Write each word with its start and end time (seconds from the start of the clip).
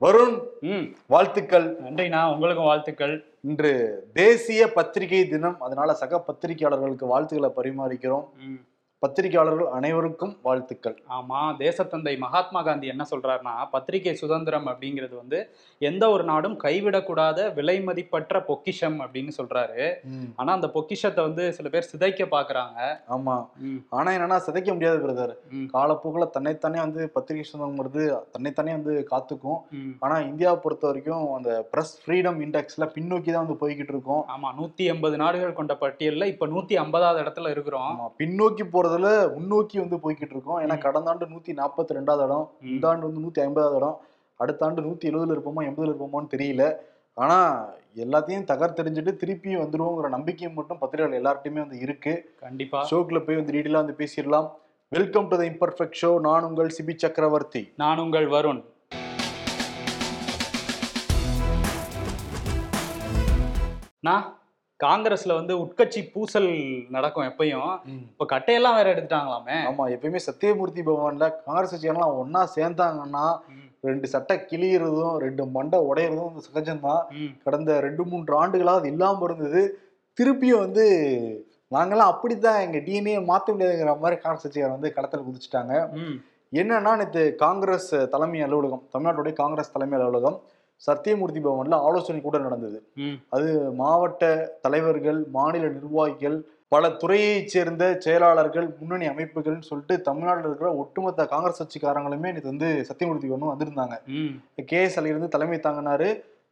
வருண் 0.00 0.94
வாழ்த்துக்கள். 1.06 1.80
நன்றிண்ணா 1.80 2.32
உங்களுக்கும் 2.32 2.64
வாழ்த்துக்கள். 2.64 3.24
இன்று 3.40 3.72
தேசிய 4.12 4.72
பத்திரிகை 4.72 5.28
தினம். 5.28 5.60
அதனால 5.60 5.94
சக 5.94 6.24
பத்திரிகையாளர்களுக்கு 6.26 7.04
வாழ்த்துக்களை 7.04 7.50
பரிமாறிக்கிறோம். 7.56 8.26
பத்திரிகையாளர்கள் 9.02 9.68
அனைவருக்கும் 9.68 10.32
வாழ்த்துக்கள். 10.42 10.94
ஆமா 11.16 11.40
தேசத்தந்தை 11.60 12.14
மகாத்மா 12.18 12.60
காந்தி 12.62 12.86
என்ன 12.86 13.02
சொல்றாருன்னா 13.10 13.52
பத்திரிகை 13.74 14.14
சுதந்திரம் 14.14 14.66
அப்படிங்கிறது 14.66 15.14
வந்து 15.16 15.38
எந்த 15.80 16.04
ஒரு 16.10 16.24
நாடும் 16.24 16.56
கைவிடக்கூடாத 16.64 17.44
விலை 17.54 17.76
மதிப்பற்ற 17.80 18.40
பொக்கிஷம் 18.48 18.96
அப்படின்னு 19.04 19.32
சொல்றாரு. 19.36 19.82
ஆனா 20.36 20.50
அந்த 20.52 20.70
பொக்கிஷத்தை 20.76 21.24
வந்து 21.24 21.44
சில 21.58 21.68
பேர் 21.68 21.88
சிதைக்க 21.92 22.26
பாக்குறாங்க. 22.34 22.78
ஆமா. 23.16 23.36
ம், 23.66 23.78
ஆனா 23.98 24.08
என்னன்னா 24.16 24.38
சிதைக்க 24.48 24.68
முடியாது 24.74 24.98
பிரதர். 25.04 25.34
காலப்போக்கில் 25.74 26.32
தன்னைத்தானே 26.36 26.80
வந்து 26.86 27.04
பத்திரிகை 27.16 27.46
சுதந்திரங்கிறது 27.50 28.02
தன்னைத்தானே 28.34 28.74
வந்து 28.78 28.96
காத்துக்கும். 29.12 29.60
ஆனா 30.00 30.18
இந்தியாவை 30.30 30.60
பொறுத்த 30.64 30.86
வரைக்கும் 30.90 31.24
அந்த 31.38 31.52
பிரஸ் 31.72 31.94
ஃப்ரீடம் 32.02 32.42
இண்டெக்ஸ்ல 32.46 32.90
பின்னோக்கி 32.96 33.30
தான் 33.30 33.44
வந்து 33.44 33.60
போய்கிட்டு 33.62 33.94
இருக்கோம். 33.96 34.24
ஆமா 34.34 34.50
நூத்தி 34.60 34.84
எண்பது 34.94 35.16
நாடுகள் 35.24 35.58
கொண்ட 35.60 35.76
பட்டியல்ல 35.84 36.30
இப்ப 36.34 36.50
நூத்தி 36.54 36.74
ஐம்பதாவது 36.84 37.22
இடத்துல 37.24 37.54
இருக்கிறோம். 37.54 37.94
பின்னோக்கி 38.20 38.66
போறதுல 38.88 39.32
முன்னோக்கி 39.34 39.78
வந்து 39.78 39.96
போய்கிட்டு 39.96 40.30
இருக்கோம் 40.30 40.60
ஏன்னா. 40.60 40.78
கடந்த 40.78 41.10
ஆண்டு 41.10 41.26
நூத்தி 41.26 41.56
நாற்பத்தி 41.56 41.92
ரெண்டாவது 41.92 42.24
இடம். 42.24 42.50
இந்த 42.62 42.88
ஆண்டு 42.88 43.12
வந்து 43.12 43.20
நூத்தி 43.20 43.44
ஐம்பதாவது 43.44 43.76
இடம் 43.76 44.00
அடுத்த 44.36 44.66
ஆண்டு 44.66 44.82
நூத்தி 44.82 45.08
எழுபதுல 45.08 45.36
இருப்போமா 45.36 45.64
எண்பதுல 45.64 45.92
இருப்போமான்னு 45.92 46.28
தெரியல. 46.36 46.74
ஆனா 47.14 47.66
எல்லாத்தையும் 47.96 48.48
தகர்த்தெறிஞ்சிட்டு 48.50 49.16
திருப்பி 49.16 49.56
வந்துருவோங்கிற 49.56 50.08
நம்பிக்கை 50.08 50.50
மட்டும் 50.50 50.78
பத்திரிகைகள் 50.78 51.22
எல்லார்ட்டையுமே 51.22 51.58
வந்து 51.58 51.80
இருக்கு. 51.80 52.34
கண்டிப்பா. 52.40 52.88
ஷோக்குள்ள 52.90 53.26
போய் 53.26 53.36
வந்து 53.36 53.52
டீடெயிலாக 53.52 53.84
வந்து 53.84 53.96
பேசிடலாம். 53.98 54.50
Welcome 54.88 55.28
to 55.28 55.36
the 55.36 55.44
imperfect 55.44 55.98
show 56.02 56.20
நான் 56.20 56.42
உங்கள் 56.42 56.74
சிபி 56.78 56.96
சக்கரவர்த்தி. 56.96 57.72
நான் 57.76 57.98
உங்கள் 57.98 58.28
வருண். 58.28 58.64
நான் 64.00 64.38
காங்கிரஸ்ல 64.84 65.32
வந்து 65.38 65.54
உட்கட்சி 65.62 66.00
பூசல் 66.12 66.50
நடக்கும் 66.96 67.28
எப்பயும். 67.30 67.70
இப்ப 68.10 68.26
கட்டையெல்லாம் 68.32 68.76
வேற 68.78 68.86
எடுத்துட்டாங்களாமே. 68.94 69.56
ஆமா 69.68 69.84
எப்பயுமே 69.94 70.20
சத்தியமூர்த்தி 70.26 70.82
பவன்ல 70.88 71.28
காங்கிரஸ் 71.46 71.72
கட்சியெல்லாம் 71.74 72.14
ஒன்னா 72.20 72.42
சேர்ந்தாங்கன்னா 72.56 73.24
ரெண்டு 73.88 74.06
சட்டை 74.12 74.36
கிளியறதும் 74.50 75.16
ரெண்டு 75.24 75.42
மண்டை 75.56 75.78
உடையறதும் 75.88 76.46
சகஜம்தான். 76.46 77.02
கடந்த 77.44 77.80
ரெண்டு 77.86 78.04
மூன்று 78.10 78.32
ஆண்டுகளாக 78.40 78.80
அது 78.80 78.88
இல்லாம 78.94 79.24
இருந்தது. 79.28 79.62
திருப்பியும் 80.18 80.64
வந்து 80.64 80.86
நாங்கெல்லாம் 81.74 82.12
அப்படித்தான் 82.12 82.60
எங்க 82.66 82.78
டிஎன்ஏ 82.86 83.16
மாத்த 83.30 83.52
முடியாதுங்கிற 83.54 83.92
மாதிரி 84.04 84.16
காங்கிரஸ் 84.22 84.46
கட்சியார் 84.46 84.76
வந்து 84.76 84.90
களத்தில் 84.96 85.26
குதிச்சுட்டாங்க. 85.26 85.74
என்னன்னா 86.52 86.92
நேற்று 86.98 87.22
காங்கிரஸ் 87.44 87.90
தலைமை 88.14 88.40
அலுவலகம் 88.46 88.84
தமிழ்நாட்டுடைய 88.92 89.34
காங்கிரஸ் 89.42 89.74
தலைமை 89.74 89.96
அலுவலகம் 89.98 90.38
சத்தியமூர்த்தி 90.86 91.40
பவன்ல 91.40 91.78
ஆலோசனை 91.86 92.20
கூட 92.20 92.38
நடந்தது 92.38 92.78
அது 93.28 93.48
மாவட்ட 93.72 94.30
தலைவர்கள் 94.60 95.18
மாநில 95.32 95.68
நிர்வாகிகள் 95.68 96.38
பல 96.68 96.88
துறையைச் 96.88 97.52
சேர்ந்த 97.52 97.84
செயலாளர்கள் 97.98 98.66
முன்னணி 98.80 99.06
அமைப்புகள்னு 99.08 99.68
சொல்லிட்டு 99.70 99.94
தமிழ்நாட்டில் 100.00 100.44
இருக்கிற 100.44 100.70
ஒட்டுமொத்த 100.74 101.26
காங்கிரஸ் 101.26 101.62
கட்சிக்காரங்களுமே 101.62 102.30
நேற்று 102.32 102.52
வந்து 102.52 102.68
சத்தியமூர்த்தி 102.88 103.30
ஒன்று 103.34 103.52
வந்திருந்தாங்க. 103.52 103.96
கே 104.72 104.82
எஸ் 104.82 104.98
இருந்து 104.98 105.28
தலைமை 105.28 105.58
தாங்கினாரு 105.58 106.08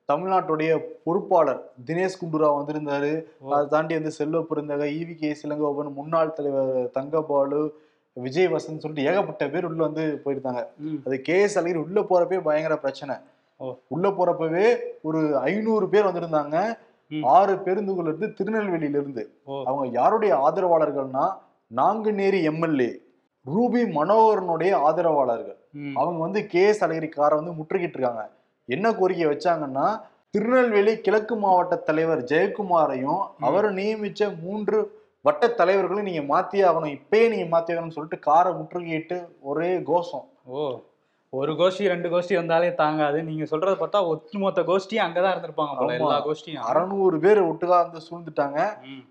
தமிழ்நாட்டுடைய 0.08 0.72
பொறுப்பாளர் 1.04 1.60
தினேஷ் 1.86 2.18
குண்டுராவ் 2.22 2.58
வந்திருந்தாரு. 2.58 3.12
அதை 3.50 3.66
தாண்டி 3.68 3.94
வந்து 3.94 4.10
செல்வ 4.10 4.40
பெருந்தக 4.50 4.88
ஈவி 4.98 5.14
கே 5.14 5.30
சிலங்கோபன் 5.42 5.96
முன்னாள் 6.00 6.32
தலைவர் 6.32 6.90
தங்கபாலு 6.98 7.62
விஜய் 8.16 8.52
வசந்த் 8.52 8.82
சொல்லிட்டு 8.82 9.08
ஏகப்பட்ட 9.10 9.48
பேர் 9.54 9.64
உள்ள 9.64 9.80
வந்து 9.82 10.04
போயிருந்தாங்க. 10.24 10.62
அது 11.06 11.20
கே 11.20 11.38
எஸ் 11.46 11.58
அழகிரி 11.58 11.80
உள்ள 11.86 12.00
போறப்பே 12.10 12.40
பயங்கர 12.40 12.76
பிரச்சனை. 12.84 13.16
உள்ள 13.94 14.06
போறப்பவே 14.08 14.66
ஒரு 15.08 15.20
ஐநூறு 15.50 15.86
பேர் 15.88 16.08
வந்திருந்தாங்க. 16.08 16.56
ஆறு 17.36 17.52
பேருந்துகள் 17.64 18.08
இருந்து 18.10 18.28
திருநெல்வேலியில 18.38 19.00
இருந்து. 19.02 19.24
அவங்க 19.68 19.84
யாருடைய 19.98 20.32
ஆதரவாளர்கள்னா 20.46 21.26
நாங்குநேரி 21.70 22.40
எம்எல்ஏ 22.52 22.90
ரூபி 23.46 23.82
மனோகரனுடைய 23.96 24.72
ஆதரவாளர்கள். 24.88 25.58
அவங்க 26.00 26.18
வந்து 26.26 26.40
கே 26.52 26.62
எஸ் 26.66 26.84
அழகிரி 26.84 27.08
காரை 27.08 27.34
வந்து 27.38 27.56
முற்றுகிட்டு 27.58 27.96
இருக்காங்க. 27.96 28.24
என்ன 28.68 28.92
கோரிக்கை 28.92 29.26
வச்சாங்கன்னா 29.26 29.86
திருநெல்வேலி 30.30 30.92
கிழக்கு 31.06 31.34
மாவட்ட 31.36 31.74
தலைவர் 31.88 32.22
ஜெயக்குமாரையும் 32.32 33.22
அவர் 33.48 33.68
நியமிச்ச 33.74 34.20
மூன்று 34.42 34.78
வட்ட 35.26 35.48
தலைவர்களும் 35.60 36.08
நீங்க 36.08 36.24
மாத்தியே 36.32 36.64
ஆகணும். 36.70 36.92
இப்பயே 36.98 37.26
நீங்க 37.32 37.46
மாத்தி 37.54 37.70
ஆகணும்னு 37.74 37.96
சொல்லிட்டு 37.96 38.18
காரை 38.18 38.52
முற்றுகையிட்டு 38.52 39.18
ஒரே 39.40 39.70
கோஷம். 39.82 40.26
ஒரு 41.36 41.52
கோஷ்டி 41.52 41.86
ரெண்டு 41.86 42.08
கோஷ்டி 42.08 42.34
வந்தாலே 42.34 42.74
தாங்காது. 42.74 43.22
நீங்க 43.22 43.44
சொல்றத 43.44 43.74
பார்த்தா 43.80 44.06
ஒட்டுமொத்த 44.06 44.62
கோஷ்டியும் 44.62 45.04
அங்கதான் 45.06 45.32
இருந்திருப்பாங்க 45.34 45.74
போல. 45.78 45.94
எல்லா 45.94 46.26
கோஷ்டியும். 46.26 46.64
அறநூறு 46.70 47.18
பேர் 47.18 47.44
ஒட்டுக்கா 47.44 47.78
வந்து 47.84 48.00
சூழ்ந்துட்டாங்க. 48.08 48.58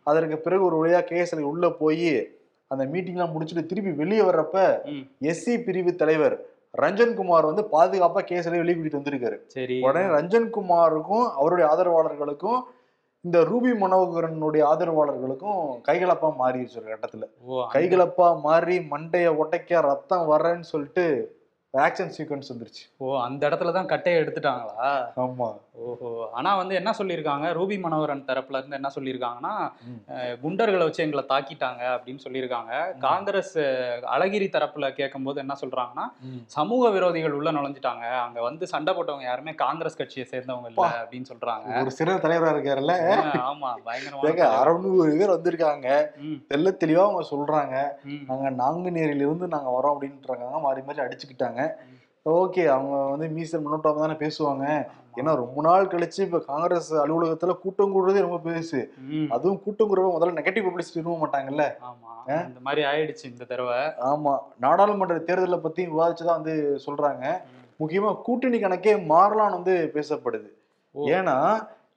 அதற்கு 0.04 0.38
பிறகு 0.38 0.66
ஒரு 0.66 0.78
வழியா 0.82 1.02
கேஎஸ்எல் 1.12 1.42
உள்ள 1.42 1.70
போய் 1.70 2.38
அந்த 2.68 2.86
மீட்டிங்லாம் 2.86 3.34
முடிச்சுட்டு 3.36 3.66
திருப்பி 3.66 3.92
வெளியே 3.92 4.22
வர்றப்ப. 4.22 4.80
எஸ்சி 5.22 5.64
பிரிவு 5.64 5.96
தலைவர் 5.96 6.46
ரஞ்சன் 6.82 7.14
குமார் 7.14 7.46
வந்து 7.46 7.68
பாதுகாப்பா 7.72 8.22
கேஎஸ்எல் 8.30 8.58
வெளியே 8.58 8.78
கூட்டிட்டு 8.78 9.02
வந்திருக்காரு. 9.02 9.38
சரி. 9.48 9.82
உடனே 9.82 10.06
ரஞ்சன் 10.06 10.50
குமாருக்கும் 10.58 11.32
அவருடைய 11.32 11.72
ஆதரவாளர்களுக்கும் 11.72 12.62
இந்த 13.22 13.42
ரூபி 13.42 13.72
மனோகரனுடைய 13.84 14.64
ஆதரவாளர்களுக்கும் 14.72 15.62
கைகலப்பா 15.88 16.28
மாறிடுச்சு 16.42 16.78
ஒரு 16.82 16.90
கட்டத்துல. 16.92 17.26
கைகலப்பா 17.74 18.40
மாறி 18.40 18.78
மண்டைய 18.80 19.28
உடைக்க 19.28 19.82
ரத்தம் 19.82 20.32
வர்றேன்னு 20.32 20.68
சொல்லிட்டு 20.74 21.35
ஆக்ஷன் 21.76 22.14
சீக்வன்ஸ் 22.18 22.52
வந்துருச்சு. 22.54 22.84
ஓ 22.98 23.22
அந்த 23.22 23.50
இடத்துல 23.50 23.72
தான் 23.72 23.86
கட்டையை 23.86 24.24
எடுத்துட்டாங்களா? 24.24 24.90
ஆமா. 25.16 25.48
ஓஹோ. 25.76 26.10
ஆனா 26.32 26.56
வந்து 26.56 26.76
என்ன 26.76 26.92
சொல்லியிருக்காங்க? 26.98 27.46
ரூபி 27.58 27.80
மனோகரன் 27.80 28.24
தரப்புல 28.28 28.60
இருந்து 28.60 28.78
என்ன 28.80 28.90
சொல்லியிருக்காங்கன்னா 28.96 29.54
குண்டர்களை 30.44 30.78
வச்சு 30.78 31.04
எங்களை 31.04 31.24
தாக்கிட்டாங்க 31.30 31.82
அப்படின்னு 31.96 32.24
சொல்லியிருக்காங்க. 32.24 32.72
காங்கிரஸ் 32.98 33.58
அழகிரி 34.16 34.48
தரப்புல 34.56 34.90
கேட்கும்போது 34.94 35.40
என்ன 35.40 35.56
சொல்றாங்கன்னா 35.62 36.06
சமூக 36.46 36.90
விரோதிகள் 36.90 37.38
உள்ள 37.40 37.52
நுழைஞ்சிட்டாங்க. 37.52 38.06
அங்க 38.26 38.42
வந்து 38.42 38.68
சண்டை 38.68 38.94
போட்டவங்க 38.94 39.22
யாருமே 39.22 39.54
காங்கிரஸ் 39.54 39.98
கட்சியை 39.98 40.28
சேர்ந்தவங்க 40.32 40.72
இல்ல 40.74 40.88
அப்படின்னு 41.02 41.30
சொல்றாங்க. 41.34 41.82
ஒரு 41.82 41.92
சிறந்த 41.92 42.28
தலைவரா 42.28 42.54
இருக்காருல்ல. 42.56 42.96
ஆமா. 43.50 43.72
ஏங்க 43.72 43.86
பயங்கரமான 43.90 44.62
அறநூறு 44.62 45.18
பேர் 45.20 45.36
வந்திருக்காங்க. 45.36 45.90
தெள்ள 46.54 46.78
தெளிவா 46.84 47.04
அவங்க 47.08 47.26
சொல்றாங்க. 47.34 47.76
நாங்க 48.30 48.50
நாங்குநேரியில 48.64 49.26
இருந்து 49.28 49.48
நாங்க 49.48 49.70
வரோம் 49.78 49.96
அப்படின்றாங்க. 49.96 50.62
மாறி 50.62 50.82
மாறி 50.82 51.02
அடிச்சுக்கிட்டாங்க. 51.06 51.62
ஓகே 52.30 52.66
அவங்க 52.66 52.96
வந்து 53.18 53.28
மீசல் 53.28 53.64
முன்னோட்டம் 53.66 53.98
தானே 53.98 54.14
பேசுவாங்க. 54.14 54.88
ஏன்னா 55.16 55.36
ரொம்ப 55.36 55.62
நாள் 55.62 55.86
கழிச்சு 55.86 56.22
இப்ப 56.22 56.40
காங்கிரஸ் 56.40 56.94
அலுவலகத்துல 56.94 57.60
கூட்டம் 57.60 57.92
கூடுறதே 57.92 58.20
ரொம்ப 58.20 58.50
பெருசு. 58.50 58.88
அதுவும் 59.30 59.64
கூட்டம் 59.64 59.90
கூடுறப்ப 59.90 60.24
முதல்ல 60.24 60.32
நெகட்டிவ் 60.32 60.68
பப்ளிசிட்டி 60.68 60.94
விரும்ப 60.94 61.28
மாட்டாங்கல்ல. 61.28 61.64
இந்த 62.48 62.60
மாதிரி 62.60 62.88
ஆயிடுச்சு 62.88 63.24
இந்த 63.24 63.44
தடவை. 63.44 63.78
ஆமா. 63.78 64.38
நாடாளுமன்ற 64.60 65.16
தேர்தலை 65.16 65.58
பத்தி 65.58 65.88
விவாதிச்சுதான் 65.88 66.42
வந்து 66.42 66.80
சொல்றாங்க. 66.86 67.38
முக்கியமா 67.80 68.22
கூட்டணி 68.22 68.58
கணக்கே 68.58 68.94
மாறலாம்னு 69.10 69.52
வந்து 69.52 69.92
பேசப்படுது. 69.94 70.50
ஏன்னா 70.96 71.38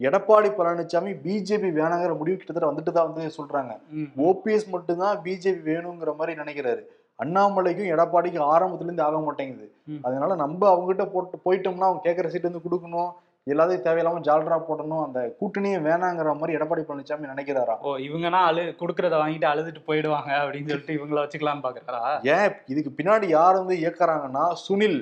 எடப்பாடி 0.00 0.48
பழனிசாமி 0.50 1.12
பிஜேபி 1.24 1.68
வேணாங்கிற 1.78 2.16
முடிவு 2.16 2.36
கிட்டத்தட்ட 2.36 2.80
வந்துட்டு 2.80 2.94
தான் 2.94 3.12
வந்து 3.12 3.30
சொல்றாங்க. 3.38 3.78
ஓபிஎஸ் 4.16 4.68
மட்டும்தான் 4.68 5.18
பிஜேபி 5.22 5.60
வேணுங்கிற 5.64 6.16
மாதிரி 6.16 6.40
நினைக்கிறாரு. 6.40 6.82
அண்ணாமலைக்கும் 7.20 7.92
எடப்பாடிக்கும் 7.94 8.50
ஆரம்பத்துல 8.54 8.88
இருந்து 8.90 9.06
ஆக 9.06 9.18
மாட்டேங்குது. 9.18 9.66
அதனால 10.06 10.34
நம்ம 10.42 10.60
அவங்ககிட்ட 10.72 11.06
போட்டு 11.14 11.38
போயிட்டோம்னா 11.46 11.88
அவங்க 11.88 12.04
கேட்கற 12.04 12.28
சீட் 12.34 12.50
வந்து 12.50 12.66
கொடுக்கணும். 12.66 13.10
எல்லாத்தையும் 13.46 13.84
தேவையில்லாம 13.84 14.22
ஜால்ரா 14.28 14.56
போடணும். 14.68 15.04
அந்த 15.04 15.20
கூட்டணியே 15.40 15.76
வேணாங்கிற 15.86 16.32
மாதிரி 16.40 16.56
எடப்பாடி 16.56 16.82
பழனிசாமி 16.88 17.30
நினைக்கிறாராம் 17.32 17.82
ஓ 17.88 17.92
இவங்கன்னா 18.06 18.40
அழு 18.48 18.64
குடுக்கறத 18.80 19.14
வாங்கிட்டு 19.22 19.48
அழுதுட்டு 19.52 19.80
போயிடுவாங்க 19.86 20.32
அப்படின்னு 20.42 20.72
சொல்லிட்டு 20.72 20.96
இவங்கள 20.98 21.18
வச்சுக்கலாம்னு 21.22 21.64
பாக்குறாரா? 21.66 22.02
ஏன் 22.34 22.50
இதுக்கு 22.72 22.92
பின்னாடி 22.98 23.28
யார் 23.38 23.60
வந்து 23.62 23.76
இயக்குறாங்கன்னா 23.84 24.44
சுனில். 24.66 25.00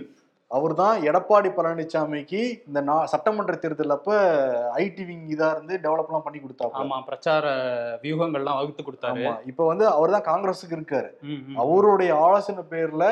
அவர்தான் 0.51 1.03
எடப்பாடி 1.03 1.51
பழனிசாமிக்கு 1.51 2.67
இந்த 2.67 2.83
நா- 2.83 3.05
சட்டமன்ற 3.05 3.57
தேர்தல் 3.57 3.91
அப்ப 3.91 4.10
ஐடி 4.75 5.07
விங் 5.07 5.28
இதா 5.28 5.51
இருந்து 5.51 5.78
டெவலப்லாம் 5.83 6.19
பண்ணி 6.19 6.39
கொடுத்தாங்க 6.39 6.77
ஆமா 6.83 7.04
பிரச்சார 7.04 7.47
வியூகங்கள்லாம் 8.03 8.54
வகுத்து 8.54 8.83
கொடுத்தாரு. 8.83 9.22
இப்ப 9.47 9.66
வந்து 9.66 9.87
அவர் 9.89 10.10
தான் 10.10 10.28
காங்கிரஸுக்கு 10.31 10.72
இருக்காரு. 10.72 11.10
அவருடைய 11.57 12.16
ஆலோசனை 12.16 12.65
பேர்ல 12.71 13.07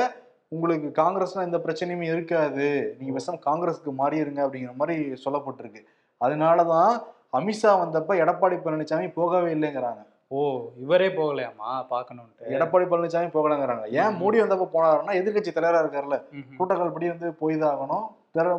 உங்களுக்கு 0.49 1.03
காங்கிரஸ்னா 1.03 1.43
எந்த 1.43 1.59
பிரச்சனையுமே 1.59 2.03
இருக்காது. 2.03 2.97
நீங்க 2.99 3.19
பேசாம 3.19 3.39
காங்கிரஸுக்கு 3.47 3.93
மாறிடுங்க 3.99 4.41
அப்படிங்கிற 4.41 4.75
மாதிரி 4.75 4.97
சொல்லப்பட்டிருக்கு. 5.25 5.83
அதனாலதான் 6.21 6.93
அமித்ஷா 7.33 7.73
வந்தப்ப 7.75 8.09
எடப்பாடி 8.17 8.57
பழனிசாமி 8.61 9.13
போகவே 9.13 9.53
இல்லைங்கிறாங்க. 9.55 10.03
ஓ 10.37 10.43
இவரே 10.83 11.09
போகலையாமா 11.17 11.71
பாக்கணும்ட்டு 11.91 12.53
எடப்பாடி 12.57 12.85
பழனிசாமி 12.91 13.29
போகலங்கிறாங்க. 13.37 13.85
ஏன் 14.01 14.15
மோடி 14.21 14.37
வந்தப்ப 14.43 14.67
போனாருன்னா 14.75 15.15
எதிர்க்கட்சி 15.21 15.51
தலைவரா 15.57 15.83
இருக்காருல்ல. 15.85 16.19
புரோட்டோகால் 16.57 16.95
படி 16.97 17.09
வந்து 17.13 17.29
போய் 17.41 17.61
தான் 17.63 17.73
ஆகணும் 17.75 18.07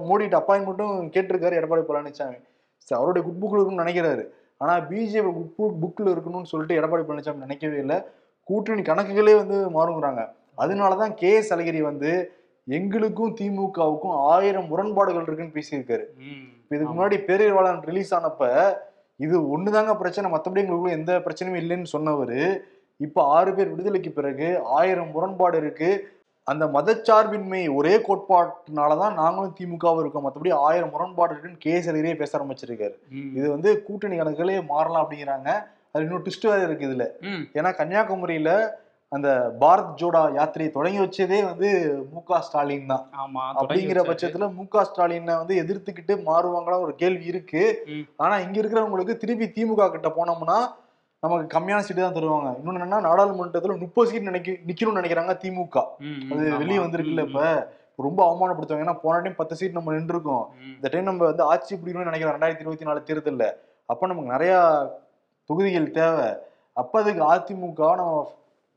மோடிட்டு 0.10 0.40
அப்பாயின்மெண்ட்டும் 0.42 1.10
கேட்டிருக்காரு 1.16 1.60
எடப்பாடி 1.60 1.84
பழனிசாமி. 1.90 2.38
அவருடைய 3.00 3.24
குட் 3.28 3.42
புக்ல 3.42 3.60
இருக்குன்னு 3.60 3.84
நினைக்கிறாரு. 3.84 4.24
ஆனா 4.62 4.74
பிஜேபி 4.90 5.32
குட் 5.58 5.80
புக்ல 5.84 6.14
இருக்கணும்னு 6.16 6.52
சொல்லிட்டு 6.52 6.80
எடப்பாடி 6.80 7.06
பழனிசாமி 7.08 7.46
நினைக்கவே 7.46 7.78
இல்லை. 7.84 7.98
கூட்டணி 8.50 8.82
கணக்குகளே 8.90 9.36
வந்து 9.42 9.58
மாறுங்கிறாங்க. 9.78 10.24
அதனாலதான் 10.64 11.14
கே 11.22 11.32
எஸ் 11.40 11.54
அழகிரி 11.54 11.80
வந்து 11.92 12.12
எங்களுக்கும் 12.78 13.34
திமுகவுக்கும் 13.40 14.18
ஆயிரம் 14.34 14.70
முரண்பாடுகள் 14.72 15.26
இருக்குன்னு 15.28 15.58
பேசியிருக்காரு. 15.58 16.06
இதுக்கு. 16.74 16.92
முன்னாடி 16.94 17.18
பேரறிவாளன் 17.28 17.82
ரிலீஸ் 17.90 18.14
ஆனப்ப 18.18 18.44
இது 19.16 19.36
ஒண்ணுதாங்க 19.54 19.98
பிரச்சனை. 19.98 20.32
மத்தபடி 20.32 20.62
எங்களுக்குள்ள 20.64 20.90
எந்த 20.90 21.20
பிரச்சனையும் 21.20 21.62
இல்லைன்னு 21.64 21.94
சொன்னவரு. 21.98 22.60
இப்ப 22.98 23.24
ஆறு 23.24 23.54
பேர் 23.54 23.72
விடுதலைக்கு 23.72 24.12
பிறகு 24.12 24.62
ஆயிரம் 24.64 25.12
முரண்பாடு 25.12 25.58
இருக்கு. 25.58 25.90
அந்த 26.44 26.66
மதச்சார்பின்மை 26.66 27.62
ஒரே 27.76 27.94
கோட்பாட்டினாலதான் 27.98 29.14
நாங்களும் 29.14 29.56
திமுகவும் 29.60 30.00
இருக்கோம். 30.00 30.26
மத்தபடி 30.28 30.54
ஆயிரம் 30.54 30.90
முரண்பாடு 30.90 31.34
இருக்குன்னு 31.34 31.64
கேசரியே 31.66 32.16
பேச 32.16 32.32
ஆரம்பிச்சிருக்காரு. 32.40 32.96
இது 33.34 33.50
வந்து 33.50 33.84
கூட்டணி 33.84 34.20
கணக்குகளே 34.20 34.66
மாறலாம் 34.66 35.04
அப்படிங்கிறாங்க. 35.06 35.50
அது 35.92 36.04
இன்னும் 36.06 36.24
ட்விஸ்ட் 36.24 36.50
வேற 36.50 36.64
இருக்கு 36.64 36.88
இதுல. 36.88 37.06
ஏன்னா 37.58 37.72
கன்னியாகுமரியில 37.80 38.52
அந்த 39.10 39.56
பாரத் 39.60 40.02
ஜோடா 40.02 40.22
யாத்திரையை 40.38 40.70
தொடங்கி 40.70 41.00
வச்சதே 41.00 41.44
வந்து 41.44 41.68
மு 42.14 42.24
க 42.24 42.42
ஸ்டாலின் 42.42 42.86
தான். 42.86 43.10
ஆமா 43.18 43.42
அப்படிங்கிற. 43.56 44.00
பட்சத்துல 44.04 44.54
மு 44.54 44.68
க 44.68 44.88
ஸ்டாலினை 44.90 45.38
வந்து 45.38 45.56
எதிர்த்துக்கிட்டு 45.56 46.14
மாறுவாங்களா 46.26 46.82
ஒரு 46.82 46.96
கேள்வி 46.96 47.26
இருக்கு. 47.26 47.64
ஆனா 48.18 48.38
இங்க 48.38 48.62
இருக்கிறவங்களுக்கு 48.62 49.18
திருப்பி 49.18 49.46
திமுக 49.48 49.92
கிட்ட 49.92 50.08
போனோம்னா 50.08 50.58
நமக்கு 51.24 51.60
கம்மியான 51.60 51.80
சீட்டு 51.80 52.02
தான் 52.02 52.14
தருவாங்க. 52.14 52.50
இன்னொன்னு 52.60 52.80
என்னன்னா 52.80 53.00
நாடாளுமன்றத்துல 53.02 53.80
முப்பது 53.80 54.12
சீட் 54.12 54.22
நினைக்க 54.22 54.52
நிக்கணும்னு 54.52 55.00
நினைக்கிறாங்க 55.00 55.34
திமுக. 55.44 55.78
அது. 56.32 56.58
வெளியே 56.58 56.78
வந்திருக்குல்ல 56.78 57.28
இப்ப. 57.28 57.74
ரொம்ப 57.96 58.20
அவமானப்படுத்துவாங்க. 58.26 58.86
ஏன்னா 58.86 59.00
போன 59.00 59.20
டைம் 59.20 59.36
பத்து 59.36 59.56
சீட் 59.56 59.72
நம்ம 59.72 59.94
நின்றுருக்கோம். 59.94 60.46
இந்த 60.76 60.88
டைம் 60.88 61.04
நம்ம 61.04 61.26
வந்து 61.26 61.44
ஆட்சி 61.44 61.76
பிடிக்கணும்னு 61.76 62.04
நினைக்கிறோம். 62.04 62.36
ரெண்டாயிரத்தி 62.36 62.60
இருபத்தி 62.60 62.86
நாலு 62.86 63.04
தேர்தல்ல. 63.06 63.52
அப்ப 63.86 64.08
நமக்கு 64.08 64.32
நிறைய 64.32 64.54
தொகுதிகள் 65.44 65.92
தேவை. 65.92 66.28
அப்ப 66.74 67.02
அதுக்கு 67.02 67.24
அதிமுக 67.34 67.96
நம்ம 67.96 68.32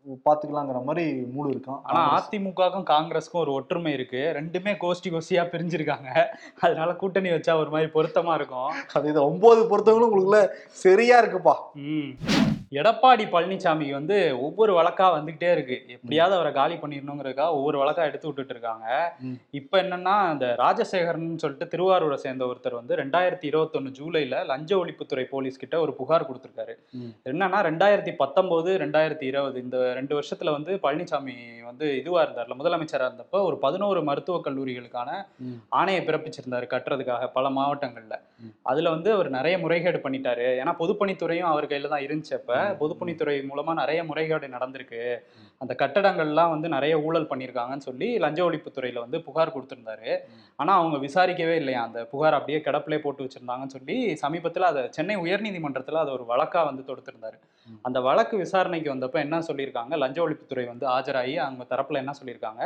பாத்துக்கலாங்கிற 0.07 0.85
மாதிரி 0.85 1.13
மூடு 1.13 1.51
இருக்கான். 1.51 1.81
ஆனா 1.83 2.29
அதிமுகவுக்கும் 2.29 2.89
காங்கிரஸுக்கும் 2.91 3.41
ஒரு 3.41 3.53
ஒற்றுமை 3.53 3.93
இருக்கு. 3.93 4.33
ரெண்டுமே 4.35 4.77
கோஷ்டி 4.81 5.09
கோஷ்டியா 5.09 5.45
பிரிஞ்சிருக்காங்க. 5.49 6.25
அதனால 6.61 6.95
கூட்டணி 6.95 7.29
வச்சா 7.29 7.59
ஒரு 7.59 7.71
மாதிரி 7.71 7.91
பொருத்தமா 7.95 8.35
இருக்கும். 8.35 8.73
அது 8.93 9.09
இது 9.09 9.25
ஒன்பது 9.25 9.79
பொறுத்தவங்களும் 9.79 10.13
உங்களுக்குள்ள 10.13 10.49
சரியா 10.69 11.23
இருக்குப்பா. 11.23 11.55
ம். 11.75 12.09
எடப்பாடி 12.73 13.25
பழனிசாமிக்கு 13.33 13.93
வந்து 13.93 14.17
ஒவ்வொரு 14.41 14.73
வழக்கா 14.73 15.07
வந்துகிட்டே 15.15 15.53
இருக்கு 15.53 15.83
எப்படியாவது 15.89 16.35
அவரை 16.35 16.53
காலி 16.53 16.75
பண்ணிடணுங்கிறதுக்காக 16.75 17.51
ஒவ்வொரு 17.51 17.79
வழக்கா 17.79 18.03
எடுத்து 18.05 18.27
விட்டுட்டு 18.27 18.55
இருக்காங்க. 18.55 18.87
இப்ப 19.51 19.83
என்னன்னா 19.83 20.33
இந்த 20.33 20.55
ராஜசேகரன் 20.59 21.39
சொல்லிட்டு 21.39 21.67
திருவாரூரை 21.67 22.15
சேர்ந்த 22.15 22.45
ஒருத்தர் 22.47 22.75
வந்து 22.75 22.97
ரெண்டாயிரத்தி 22.97 23.45
இருபத்தொன்னு 23.45 23.93
ஜூலைல 23.99 24.45
லஞ்ச 24.47 24.77
ஒழிப்புத்துறை 24.79 25.25
போலீஸ் 25.31 25.59
கிட்ட 25.59 25.81
ஒரு 25.81 25.95
புகார் 25.95 26.29
கொடுத்திருக்காரு. 26.29 26.75
என்னன்னா 27.27 27.61
ரெண்டாயிரத்தி 27.63 28.17
பத்தொன்பது 28.17 28.79
ரெண்டாயிரத்தி 28.79 29.23
இருபது 29.23 29.61
இந்த 29.61 29.95
ரெண்டு 29.95 30.21
வருஷத்துல 30.21 30.51
வந்து 30.51 30.75
பழனிசாமி 30.83 31.37
வந்து 31.63 31.97
இதுவா 31.97 32.23
இருந்தார்ல 32.23 32.55
முதலமைச்சரா 32.55 33.09
இருந்தப்ப 33.09 33.43
ஒரு 33.43 33.59
பதினோரு 33.59 34.03
மருத்துவக் 34.03 34.47
கல்லூரிகளுக்கான. 34.47 35.11
ஆணையை 35.73 36.03
பிறப்பிச்சிருந்தாரு 36.05 36.67
கட்டுறதுக்காக 36.67 37.27
பல 37.33 37.49
மாவட்டங்கள்ல. 37.51 38.15
அதுல 38.63 38.91
வந்து 38.91 39.13
அவர் 39.13 39.31
நிறைய 39.31 39.59
முறைகேடு 39.59 39.99
பண்ணிட்டாரு 39.99 40.47
ஏன்னா 40.61 40.75
பொதுப்பணித்துறையும் 40.79 41.51
அவர் 41.51 41.67
கையில 41.67 41.89
தான் 41.89 42.07
இருந்துச்சு 42.07 42.35
அப்ப 42.35 42.53
ம். 42.55 42.58
பொதுப்பணித்துறை 42.61 43.49
மூலமா 43.51 43.75
நிறைய 43.75 44.05
முறைகேடு 44.05 44.47
நடந்திருக்கு. 44.47 45.17
அந்த 45.59 45.75
கட்டடங்கள்லாம் 45.79 46.49
வந்து 46.49 46.69
நிறைய 46.69 47.01
ஊழல் 47.01 47.29
பண்ணியிருக்காங்கன்னு 47.31 47.77
சொல்லி 47.77 48.19
லஞ்ச 48.19 48.51
ஒழிப்புத்துறையில 48.51 48.99
வந்து 48.99 49.21
புகார் 49.21 49.55
கொடுத்திருந்தாரு. 49.57 50.19
ஆனா 50.57 50.75
அவங்க 50.75 50.97
விசாரிக்கவே 51.07 51.55
இல்லையா? 51.55 51.83
அந்த 51.83 52.05
புகார் 52.05 52.35
அப்படியே 52.35 52.59
கிடப்பிலே 52.59 52.99
போட்டு 52.99 53.25
வச்சிருந்தாங்கன்னு 53.25 53.67
சொல்லி 53.67 54.19
சமீபத்துல 54.23 54.59
அதை 54.59 54.83
சென்னை 54.91 55.17
உயர்நீதிமன்றத்துல 55.17 55.95
அதை 55.95 56.13
ஒரு 56.13 56.25
வழக்கா 56.29 56.65
வந்து 56.65 56.83
தொடுத்திருந்தாரு. 56.83 57.39
அந்த 57.83 58.01
வழக்கு 58.01 58.37
விசாரணைக்கு 58.37 58.95
வந்தப்ப 58.95 59.13
என்ன 59.13 59.39
சொல்லியிருக்காங்க? 59.39 59.97
லஞ்ச 59.97 60.29
ஒழிப்புத்துறை 60.29 60.67
வந்து 60.67 60.87
ஆஜராகி 60.87 61.35
அவங்க 61.37 61.65
தரப்புல 61.77 61.95
என்ன 61.95 62.13
சொல்லியிருக்காங்க? 62.25 62.63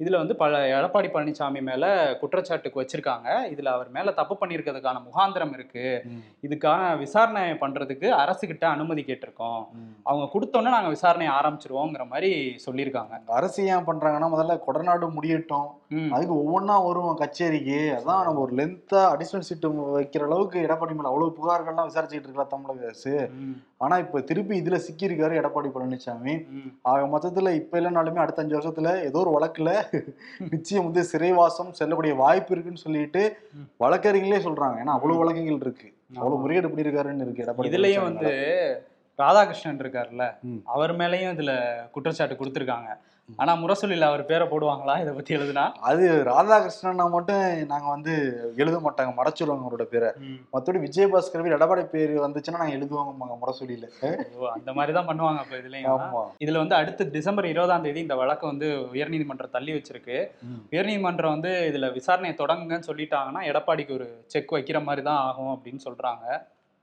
இதுல 0.00 0.16
வந்து 0.16 0.36
பல 0.36 0.58
எடப்பாடி 0.68 1.08
பழனிசாமி 1.08 1.62
மேல 1.62 1.84
குற்றச்சாட்டுக்கு 2.20 2.80
வச்சிருக்காங்க. 2.82 3.28
இதுல 3.50 3.64
அவர் 3.66 3.90
மேல 3.90 4.10
தப்பு 4.10 4.36
பண்ணியிருக்கிறதுக்கான 4.40 5.02
முகாந்திரம் 5.02 5.52
இருக்கு. 5.52 6.02
ம். 6.04 6.22
இதுக்கான 6.42 6.98
விசாரணை 6.98 7.52
பண்றதுக்கு 7.54 8.08
அரசு 8.14 8.46
கிட்ட 8.46 8.68
அனுமதி 8.68 9.02
கேட்டிருக்கோம். 9.02 9.62
அவங்க 10.02 10.26
கொடுத்தோன்னே 10.32 10.70
நாங்க 10.70 10.88
விசாரணையை 10.90 11.32
ஆரம்பிச்சிருவோங்கிற 11.38 12.08
மாதிரி 12.08 12.30
சொல்லியிருக்காங்க. 12.66 13.22
அரசு 13.32 13.66
ஏன் 13.66 13.86
பண்றாங்கன்னா 13.86 14.30
முதல்ல 14.32 14.60
கொடநாடு 14.66 15.10
முடியட்டும். 15.10 15.68
அதுக்கு 16.10 16.34
ஒவ்வொன்றா 16.34 16.84
வரும் 16.84 17.16
கச்சேரிக்கு. 17.16 17.78
அதான் 17.92 18.24
நம்ம 18.24 18.40
ஒரு 18.40 18.54
லென்த்தா 18.54 19.00
அடிஷனல் 19.14 19.48
சீட்டு 19.48 19.68
வைக்கிற 19.98 20.22
அளவுக்கு 20.22 20.60
எடப்பாடி 20.60 20.94
மேல 20.94 21.08
அவ்வளவு 21.08 21.36
புகார்கள்லாம் 21.38 21.90
விசாரிச்சுட்டு 21.90 22.22
இருக்கலாம் 22.22 22.48
தமிழக 22.48 22.84
அரசு. 22.84 23.14
ம். 23.38 23.56
ஆனா 23.76 23.98
இப்ப 23.98 24.20
திருப்பி 24.20 24.60
இதுல 24.60 24.78
சிக்கியிருக்காரு 24.78 25.40
எடப்பாடி 25.40 25.70
பழனிசாமி. 25.74 26.34
ஆக 26.82 27.06
மொத்தத்துல 27.06 27.54
இப்ப 27.54 27.80
இல்லைனாலுமே 27.80 28.16
அடுத்த 28.16 28.42
அஞ்சு 28.42 28.58
வருஷத்துல 28.58 29.04
ஏதோ 29.04 29.18
ஒரு 29.18 29.30
வழக்குல 29.30 29.70
நிச்சயம் 30.52 30.84
வந்து 30.84 31.04
சிறைவாசம் 31.04 31.72
செல்லக்கூடிய 31.72 32.14
வாய்ப்பு 32.14 32.52
இருக்குன்னு 32.54 32.78
சொல்லிட்டு. 32.78 33.22
வழக்கறிஞர்களே 33.80 34.40
சொல்றாங்க 34.46 34.76
ஏன்னா 34.78 34.94
அவ்வளவு 34.96 35.18
வழக்குகள் 35.18 35.60
இருக்கு 35.60 35.88
அவ்வளவு. 36.16 36.40
முறையீடு 36.40 36.68
பண்ணியிருக்காருன்னு 36.68 37.26
இருக்கு 37.26 37.44
எடப்பாடி 37.44 37.70
இதுலயும் 37.70 38.08
வந்து. 38.08 38.32
ராதாகிருஷ்ணன் 39.18 39.82
இருக்காருல்ல. 39.82 40.24
அவர் 40.64 40.92
மேலயும் 40.96 41.34
இதுல 41.36 41.52
குற்றச்சாட்டு 41.90 42.34
கொடுத்திருக்காங்க. 42.34 42.90
ஆனா 43.38 43.52
முரசொலியில 43.60 44.08
அவர் 44.10 44.22
பேரை 44.30 44.46
போடுவாங்களா? 44.50 44.94
இதை 45.02 45.12
பத்தி 45.14 45.36
எழுதுனா? 45.36 45.64
அது 45.90 46.04
ராதாகிருஷ்ணன்னா 46.28 47.04
மட்டும் 47.14 47.42
நாங்க 47.70 47.86
வந்து 47.94 48.12
எழுத 48.62 48.76
மாட்டாங்க. 48.86 49.12
மறைச்சிருவாங்க 49.18 49.66
அவரோட 49.66 49.84
பேரை. 49.92 50.10
மத்தபடி 50.54 50.80
விஜயபாஸ்கர் 50.86 51.56
எடப்பாடி 51.58 51.84
பேர் 51.94 52.14
வந்துச்சுன்னா 52.24 52.60
நாங்க 52.62 52.76
எழுதுவாங்க 52.78 53.38
முரசொலியில. 53.42 53.86
அந்த 54.56 54.72
மாதிரி 54.78 54.94
தான் 54.98 55.08
பண்ணுவாங்க 55.10 55.42
அப்ப 55.44 55.56
இதுலயும் 55.62 55.90
ஆமா. 55.94 56.22
இதுல 56.44 56.62
வந்து 56.62 56.78
அடுத்து 56.80 57.10
டிசம்பர் 57.16 57.50
இருபதாம் 57.52 57.86
தேதி 57.86 58.00
இந்த 58.06 58.16
வழக்கு 58.22 58.46
வந்து 58.46 58.68
உயர்நீதிமன்றம் 58.94 59.54
தள்ளி 59.56 59.74
வச்சிருக்கு. 59.78 60.18
உயர்நீதிமன்றம் 60.74 61.36
வந்து 61.36 61.52
இதுல 61.70 61.88
விசாரணையை 61.98 62.36
தொடங்குங்கன்னு 62.42 62.90
சொல்லிட்டாங்கன்னா 62.90 63.42
எடப்பாடிக்கு 63.52 63.96
ஒரு 63.98 64.08
செக் 64.26 64.56
வைக்கிற 64.58 64.80
மாதிரி 64.88 65.04
தான் 65.10 65.22
ஆகும் 65.28 65.54
அப்படின்னு 65.56 65.82
சொல்றாங்க. 65.88 66.26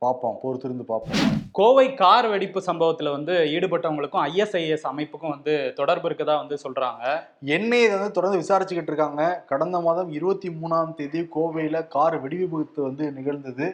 பார்ப்போம் 0.03 0.35
பொறுத்திருந்து 0.41 0.83
பார்ப்போம் 0.89 1.31
கோவை 1.57 1.85
கார் 2.01 2.27
வெடிப்பு 2.33 2.59
சம்பவத்துல 2.67 3.11
வந்து 3.15 3.33
ஈடுபட்டவங்களுக்கும் 3.55 4.21
ஐஎஸ்ஐஎஸ் 4.27 4.85
அமைப்புக்கும் 4.91 5.33
வந்து 5.35 5.53
தொடர்பு 5.79 6.07
இருக்கதா 6.09 6.35
வந்து 6.41 6.55
சொல்றாங்க. 6.65 7.03
என்னை 7.55 7.79
இதை 7.85 7.95
வந்து 7.97 8.15
தொடர்ந்து 8.17 8.41
விசாரிச்சுக்கிட்டு 8.43 8.91
இருக்காங்க. 8.91 9.23
கடந்த 9.51 9.79
மாதம் 9.79 10.11
இருபத்தி 10.17 10.49
மூணாம் 10.59 10.93
தேதி 10.99 11.21
கோவையில 11.35 11.79
கார் 11.95 12.15
வெடிவிபத்து 12.23 12.79
வந்து 12.87 13.11
நிகழ்ந்தது. 13.17 13.67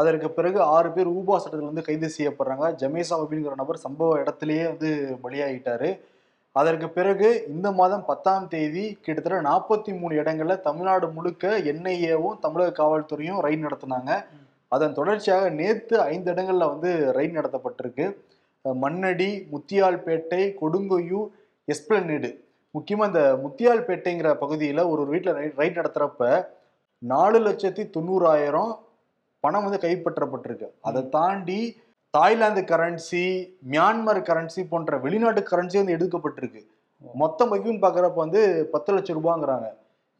அதற்கு 0.00 0.30
பிறகு 0.30 0.60
ஆறு 0.76 0.88
பேர் 0.92 1.10
ஊபா 1.16 1.36
சட்டத்தில் 1.42 1.70
வந்து 1.70 1.86
கைது 1.88 2.10
செய்யப்படுறாங்க. 2.18 2.68
ஜமேசா 2.82 3.16
அப்படிங்கிற 3.22 3.54
நபர் 3.62 3.84
சம்பவ 3.86 4.20
இடத்திலேயே 4.22 4.64
வந்து 4.70 4.90
பலியாகிட்டாரு. 5.24 5.90
அதற்கு 6.52 6.88
பிறகு 6.96 7.28
இந்த 7.52 7.68
மாதம் 7.80 8.06
பத்தாம் 8.08 8.48
தேதி 8.54 8.84
கிட்டத்தட்ட 9.04 9.38
நாற்பத்தி 9.50 9.92
மூணு 10.00 10.14
இடங்கள்ல 10.22 10.56
தமிழ்நாடு 10.68 11.06
முழுக்க 11.16 11.54
என்ஐஏவும் 11.72 12.40
தமிழக 12.46 12.74
காவல்துறையும் 12.80 13.42
ரைட் 13.46 13.66
நடத்தினாங்க. 13.66 14.12
அதன் 14.74 14.96
தொடர்ச்சியாக 14.98 15.48
நேத்து 15.58 15.96
ஐந்து 16.12 16.32
இடங்கள்ல 16.32 16.66
வந்து 16.72 16.90
ரைட் 17.16 17.36
நடத்தப்பட்டிருக்கு. 17.38 18.06
மண்ணடி 18.84 19.30
முத்தியால்பேட்டை 19.54 20.42
கொடுங்கொய்யூர் 20.62 21.28
எஸ்பிளனேடு. 21.68 22.30
முக்கியமா 22.74 23.04
இந்த 23.10 23.22
முத்தியால்பேட்டைங்கிற 23.44 24.30
பகுதியில 24.42 24.82
ஒரு 24.92 25.00
ஒரு 25.02 25.10
வீட்டுல 25.14 25.32
ரைட் 25.40 25.58
ரைட் 25.62 25.78
நடத்துறப்ப 25.80 26.30
நாலு 27.12 27.38
லட்சத்தி 27.46 27.82
தொண்ணூறாயிரம் 27.96 28.72
பணம் 29.44 29.64
வந்து 29.66 29.80
கைப்பற்றப்பட்டிருக்கு. 29.84 30.68
அதை 30.88 31.00
தாண்டி 31.16 31.60
தாய்லாந்து 32.14 32.62
கரன்சி 32.70 33.24
மியான்மர் 33.70 34.20
கரன்சி 34.28 34.62
போன்ற 34.72 34.98
வெளிநாட்டு 35.04 35.40
கரன்சி 35.50 35.76
வந்து 35.80 35.96
எடுக்கப்பட்டிருக்கு. 35.96 36.62
மொத்த 37.22 37.46
மதிப்புன்னு 37.50 37.84
பாக்குறப்ப 37.84 38.20
வந்து 38.24 38.42
பத்து 38.74 38.90
லட்சம் 38.96 39.18
ரூபாங்கிறாங்க. 39.18 39.66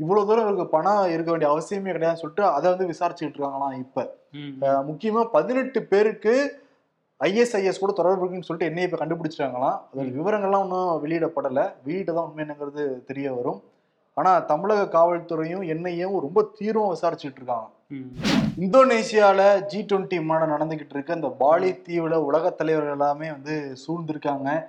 இவ்வளவு 0.02 0.26
தூரம் 0.28 0.44
இவருக்கு 0.44 0.66
பணம் 0.76 1.10
இருக்க 1.14 1.28
வேண்டிய 1.32 1.50
அவசியமே 1.52 1.92
கிடையாதுன்னு 1.94 2.22
சொல்லிட்டு 2.22 2.44
அதை 2.56 2.66
வந்து 2.72 2.90
விசாரிச்சுட்டு 2.92 3.36
இருக்காங்களாம் 3.36 3.76
இப்ப. 3.84 4.06
முக்கியமா 4.60 5.24
பதினெட்டு 5.24 5.82
பேருக்கு 5.82 6.62
ஐஎஸ்ஐஎஸ் 7.24 7.78
கூட 7.78 7.92
தொடர்பு 7.92 8.28
இருக்குன்னு 8.28 8.42
சொல்லிட்டு 8.42 8.74
என்னைய 8.74 8.88
இப்ப 8.88 9.06
கண்டுபிடிச்சிட்டாங்களாம். 9.06 9.80
அதோட 9.94 10.04
விவரங்கள்லாம் 10.04 10.60
இன்னும் 10.60 11.04
வெளியிடப்படல. 11.04 11.72
வெளியிட்டதான் 11.86 12.26
உண்மை 12.26 12.44
என்னங்கிறது 12.44 13.04
தெரிய 13.04 13.32
வரும். 13.32 13.62
ஆனா 14.14 14.38
தமிழக 14.38 14.98
காவல்துறையும் 14.98 15.62
என்ஐயும் 15.62 16.20
ரொம்ப 16.20 16.50
தீவிரமா 16.60 16.94
விசாரிச்சுட்டு 16.94 17.34
இருக்காங்க. 17.34 17.68
ம். 17.88 18.00
இந்தோனேசியால 18.60 19.60
ஜி 19.60 19.82
டுவெண்ட்டி 19.82 20.24
மாநாடு 20.24 20.64
நடந்துகிட்டு 20.64 20.90
இருக்கு. 20.90 21.14
அந்த 21.14 21.28
பாலி 21.28 21.70
தீவுல 21.70 22.14
உலக 22.14 22.50
தலைவர்கள் 22.50 22.92
எல்லாமே 22.92 23.30
வந்து 23.30 23.76
சூழ்ந்திருக்காங்க. 23.86 24.62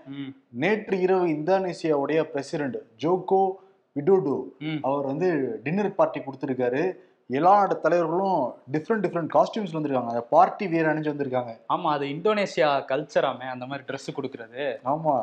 நேற்று 0.49 0.99
இரவு 0.99 1.27
இந்தோனேசியாவுடைய 1.27 2.23
பிரசிடென்ட் 2.23 2.77
ஜோகோ 3.03 3.51
விடோடோ. 3.95 4.43
அவர் 4.81 5.05
வந்து 5.05 5.59
டின்னர் 5.63 5.95
பார்ட்டி 5.95 6.19
கொடுத்துருக்காரு. 6.19 6.95
எல்லா 7.29 7.51
நாட்டு 7.55 7.75
தலைவர்களும் 7.83 8.41
டிஃப்ரெண்ட் 8.73 9.03
டிஃப்ரெண்ட் 9.03 9.29
காஸ்டியூம்ஸ்ல 9.31 9.77
வந்திருக்காங்க. 9.77 10.11
அந்த 10.11 10.23
பார்ட்டி 10.31 10.65
வியர் 10.71 10.89
அணிஞ்சு 10.89 11.11
வந்திருக்காங்க. 11.11 11.51
ஆமா 11.69 11.87
அது 11.95 12.05
இந்தோனேஷியா 12.11 12.67
கல்ச்சராமே 12.91 13.47
அந்த 13.51 13.65
மாதிரி 13.65 13.83
Dress 13.87 14.05
கொடுக்கறது. 14.17 14.65
ஆமா. 14.91 15.13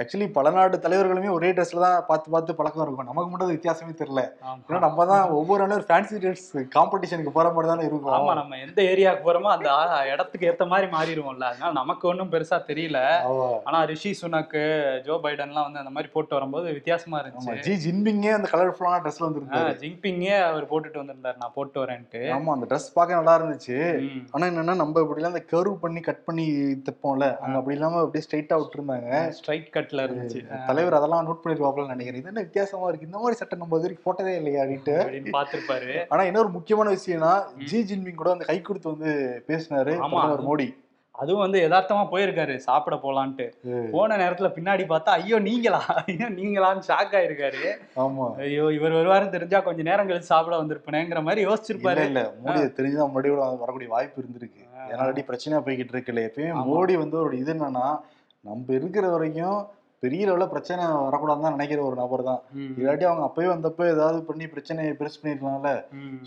ஆக்சுவலி 0.00 0.26
பல 0.32 0.50
நாட்டு 0.50 0.78
தலைவர்களுமே 0.86 1.30
ஒரே 1.32 1.50
ட்ரெஸ்ல 1.50 1.82
தான் 1.84 1.98
பார்த்து 2.08 2.32
பார்த்து 2.34 2.56
பழக்கம் 2.60 2.84
இருக்கும். 2.84 3.08
நமக்கு 3.10 3.30
மட்டும் 3.30 3.46
அது 3.48 3.56
வித்தியாசமே 3.56 3.94
தெரியல. 4.00 4.24
ஆமா. 4.44 4.58
ஏன்னா 4.68 4.80
நம்ம 4.86 5.06
தான் 5.12 5.34
ஒவ்வொரு 5.38 5.62
நாளும் 5.64 5.86
ஃபேன்சி 5.90 6.18
ட்ரெஸ் 6.24 6.44
காம்படிஷனுக்கு 6.74 7.34
போற 7.36 7.52
மாதிரி 7.52 7.70
தானே 7.72 7.84
ஆமா 7.84 7.90
இருக்கும் 7.90 8.40
நம்ம 8.40 8.58
எந்த 8.64 8.80
ஏரியாவுக்கு 8.90 9.26
போறோமோ 9.28 9.52
அந்த 9.54 9.68
இடத்துக்கு 10.12 10.50
ஏத்த 10.50 10.68
மாதிரி 10.72 10.88
மாறிடுவோம்ல. 10.96 11.46
அதனால 11.52 11.72
நமக்கு 11.80 12.04
ஒன்றும் 12.08 12.32
பெருசா 12.34 12.60
தெரியல. 12.68 12.98
ஆமா. 13.28 13.48
ஆனா 13.68 13.80
ரிஷி 13.92 14.12
சுனக்கு 14.20 14.64
ஜோ 15.06 15.20
பைடன்லாம் 15.24 15.68
வந்து 15.68 15.82
அந்த 15.84 15.94
மாதிரி 15.96 16.12
போட்டு 16.12 16.38
வரும்போது 16.38 16.66
வித்தியாசமா 16.78 17.16
ஆமா. 17.16 17.24
இருந்துச்சு. 17.24 17.64
ஜி 17.68 17.76
ஜின்பிங்கே 17.86 18.34
அந்த 18.38 18.50
கலர்ஃபுல்லான 18.52 19.00
ட்ரெஸ்ல 19.04 19.24
ஆ, 19.24 19.28
வந்திருந்தாரு. 19.28 19.72
ஜிங்பிங்கே 19.80 20.36
அவர் 20.50 20.70
போட்டுட்டு 20.70 21.00
வந்திருந்தாரு. 21.00 21.26
நான் 21.40 21.54
போட்டு 21.54 21.78
வரேன்ட்டு. 21.84 22.20
ஆமா 22.36 22.54
அந்த 22.56 22.66
ட்ரெஸ் 22.70 22.88
பார்க்க 22.94 23.18
நல்லா 23.18 23.34
இருந்துச்சு. 23.38 23.76
ஆனா 24.30 24.46
என்னன்னா 24.50 24.74
நம்ம 24.82 25.00
இப்படி 25.04 25.20
எல்லாம் 25.20 25.34
அந்த 25.34 25.44
கர்வ் 25.52 25.74
பண்ணி 25.84 26.00
கட் 26.08 26.24
பண்ணி 26.24 26.46
தைப்போம்ல 26.88 27.28
அங்க 27.44 27.56
அப்படி 27.60 27.76
இல்லாம 27.78 28.00
அப்படியே 28.04 28.24
ஸ்ட்ரைட்டா 28.26 28.58
விட்டுருந்தாங்க. 28.60 29.20
ஸ்ட்ரைட் 29.38 29.68
கட்ல 29.76 30.06
இருந்துச்சு. 30.08 30.42
தலைவர் 30.70 30.98
அதெல்லாம் 31.00 31.28
நோட் 31.28 31.42
பண்ணிருப்பாப்லன்னு 31.44 31.94
நினைக்கிறேன். 31.96 32.20
இது 32.22 32.32
என்ன 32.32 32.44
வித்தியாசமா 32.48 32.88
இருக்கு? 32.88 33.08
இந்த 33.10 33.18
மாதிரி 33.18 33.40
சட்டை 33.40 33.58
நம்ம 33.58 33.78
வரைக்கும் 33.78 34.06
போட்டதே 34.08 34.34
இல்லையா 34.40 34.62
அப்படின்ட்டு 34.64 34.96
அப்படின்னு 35.04 35.36
பார்த்திருப்பாரு. 35.38 35.94
ஆனா 36.08 36.22
இன்னொரு 36.22 36.50
முக்கியமான 36.58 36.96
விஷயம்னா 36.98 37.32
ஜி 37.70 37.80
ஜின்பிங் 37.90 38.20
கூட 38.22 38.30
வந்து 38.34 38.50
கை 38.50 38.58
கொடுத்து 38.62 38.94
வந்து 38.94 39.12
பேசினாரு 39.48 39.94
மோடி. 40.50 40.68
அதுவும் 41.18 41.42
வந்து 41.44 41.58
யதார்த்தமா 41.62 42.02
போயிருக்காரு 42.12 42.54
சாப்பிட 42.66 42.96
போலான்ட்டு. 43.04 43.46
போன 43.94 44.16
நேரத்துல 44.16 44.48
பின்னாடி 44.56 44.84
பார்த்தா 44.92 45.14
ஐயோ 45.20 45.38
நீங்களா? 45.46 45.80
ஐயோ 46.02 46.28
நீங்களான்னு 46.38 46.86
ஷாக் 46.88 47.16
ஆயிருக்காரு. 47.20 47.62
ஆமா. 48.04 48.26
ஐயோ 48.44 48.66
இவர் 48.76 48.98
வருவாருன்னு 48.98 49.34
தெரிஞ்சா 49.36 49.60
கொஞ்ச 49.60 49.82
நேரம் 49.88 50.10
கழிச்சு 50.10 50.32
சாப்பிட 50.34 50.56
வந்திருப்பேனேங்கிற 50.60 51.22
மாதிரி 51.28 51.46
யோசிச்சிருப்பாரு. 51.46 52.04
இல்ல 52.10 52.22
மோடி 52.44 52.60
தெரிஞ்சுதான் 52.76 53.16
கூட 53.16 53.48
வரக்கூடிய 53.64 53.88
வாய்ப்பு 53.94 54.22
இருந்திருக்கு. 54.22 54.62
ஏன்னா 54.90 55.02
ஆல்ரெடி 55.04 55.24
பிரச்சனையா 55.30 55.62
போய்கிட்டு 55.66 55.94
இருக்குல்ல 55.94 56.28
எப்பயுமே. 56.28 56.52
மோடி 56.70 56.96
வந்து 57.02 57.18
ஒரு 57.26 57.36
இது 57.42 57.52
என்னன்னா 57.54 57.88
நம்ம 58.44 58.72
இருக்கிற 58.78 59.06
வரைக்கும் 59.14 59.58
பெரிய 60.02 60.24
லெவலில் 60.26 60.52
பிரச்சனை 60.52 60.82
வரக்கூடாதுன்னு 61.06 61.46
தான் 61.46 61.56
நினைக்கிற 61.56 61.80
ஒரு 61.86 61.96
நபர் 62.00 62.22
தான். 62.28 62.42
இல்லாட்டி 62.80 63.04
அவங்க 63.08 63.24
அப்பயே 63.28 63.48
வந்தப்போ 63.52 63.84
ஏதாவது 63.94 64.18
பண்ணி 64.28 64.46
பிரச்சனையை 64.52 64.92
பெருசு 65.00 65.18
பண்ணிருக்கலாம்ல. 65.22 65.72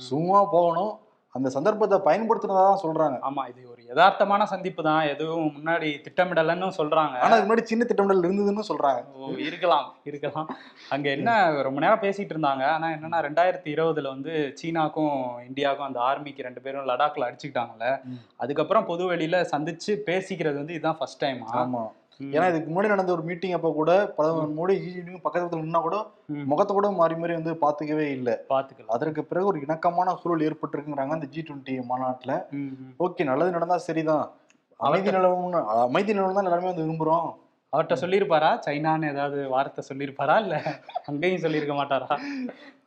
சும்மா 0.09 0.39
போகணும் 0.55 0.91
அந்த 1.35 1.49
சந்தர்ப்பத்தை 1.55 1.97
பயன்படுத்தினதா 2.07 2.63
தான் 2.69 2.81
சொல்றாங்க. 2.83 3.17
ஆமா 3.27 3.43
இது 3.51 3.61
ஒரு 3.73 3.81
யதார்த்தமான 3.89 4.45
சந்திப்பு 4.53 4.81
தான். 4.87 5.03
எதுவும் 5.13 5.53
முன்னாடி 5.57 5.89
திட்டமிடலன்னு 6.05 6.67
சொல்றாங்க. 6.79 7.15
ஆனா 7.23 7.31
அதுக்கு 7.33 7.47
முன்னாடி 7.49 7.65
சின்ன 7.71 7.85
திட்டமிடல் 7.89 8.25
இருந்ததுன்னு 8.27 8.65
சொல்றாங்க. 8.69 9.01
ஓ 9.15 9.29
இருக்கலாம் 9.47 9.87
இருக்கலாம். 10.09 10.49
அங்க 10.95 11.09
என்ன 11.17 11.37
ரொம்ப 11.67 11.79
நேரம் 11.85 12.03
பேசிட்டு 12.05 12.35
இருந்தாங்க. 12.35 12.65
ஆனா 12.75 12.89
என்னன்னா 12.97 13.21
ரெண்டாயிரத்தி 13.27 13.71
இருபதுல 13.75 14.13
வந்து 14.15 14.33
சீனாக்கும் 14.61 15.15
இந்தியாவுக்கும் 15.49 15.89
அந்த 15.89 16.01
ஆர்மிக்கு 16.09 16.47
ரெண்டு 16.49 16.63
பேரும் 16.67 16.89
லடாக்ல 16.91 17.27
அடிச்சுக்கிட்டாங்கல்ல. 17.29 17.87
அதுக்கப்புறம் 18.43 18.89
பொது 18.91 19.05
வெளியில 19.13 19.45
சந்திச்சு 19.53 19.93
பேசிக்கிறது 20.09 20.57
வந்து 20.61 20.77
இதுதான் 20.77 20.99
ஃபர்ஸ்ட் 21.01 21.23
டைம் 21.25 21.41
ஆமா. 21.63 21.83
ஏன்னா 22.35 22.45
இதுக்கு 22.51 22.69
முன்னாடி 22.69 22.91
நடந்த 22.93 23.11
ஒரு 23.15 23.23
மீட்டிங் 23.29 23.55
அப்ப 23.57 23.69
கூட 23.79 23.91
பிரதமர் 24.17 24.55
மோடி 24.59 24.73
ஜி 24.83 24.89
ஜின்பிங் 24.95 25.23
பக்கத்துல 25.25 25.61
நின்னா 25.63 25.81
கூட 25.87 25.97
முகத்தை 26.51 26.73
கூட 26.77 26.87
மாறி 26.99 27.15
மாறி 27.21 27.33
வந்து 27.39 27.53
பாத்துக்கவே 27.63 28.07
இல்லை. 28.17 28.35
பாத்துக்கலாம் 28.53 28.95
அதற்கு 28.97 29.23
பிறகு 29.29 29.49
ஒரு 29.51 29.59
இணக்கமான 29.65 30.15
சூழல் 30.21 30.45
ஏற்பட்டிருக்குங்கிறாங்க 30.47 31.17
அந்த 31.17 31.29
ஜி 31.35 31.41
டுவெண்ட்டி 31.47 31.75
மாநாட்டுல. 31.91 32.33
ஓகே 33.05 33.29
நல்லது 33.31 33.55
நடந்தா 33.57 33.77
சரிதான். 33.89 34.25
அமைதி 34.79 35.11
நிலவும் 35.17 35.55
அமைதி 35.87 36.11
நிலவும் 36.17 36.37
தான் 36.37 36.47
எல்லாருமே 36.49 36.71
வந்து 36.71 36.85
விரும்புறோம். 36.85 37.29
அவர்கிட்ட 37.73 37.95
சொல்லியிருப்பாரா? 38.01 38.49
சைனான்னு 38.65 39.11
ஏதாவது 39.13 39.41
வார்த்தை 39.51 39.81
சொல்லியிருப்பாரா? 39.89 40.35
இல்ல 40.43 40.55
அங்கேயும் 41.09 41.43
சொல்லியிருக்க 41.43 41.75
மாட்டாரா? 41.77 42.15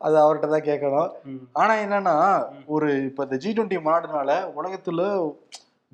அது 0.06 0.16
அவர்கிட்ட 0.22 0.48
தான் 0.54 0.66
கேட்கணும். 0.70 1.12
ஆனா 1.60 1.74
என்னன்னா 1.84 2.16
ஒரு 2.74 2.88
இப்ப 3.08 3.24
இந்த 3.28 3.36
ஜி 3.44 3.52
டுவெண்ட்டி 3.56 3.78
மாநாடுனால 3.86 4.36
உலகத்துல 4.58 5.06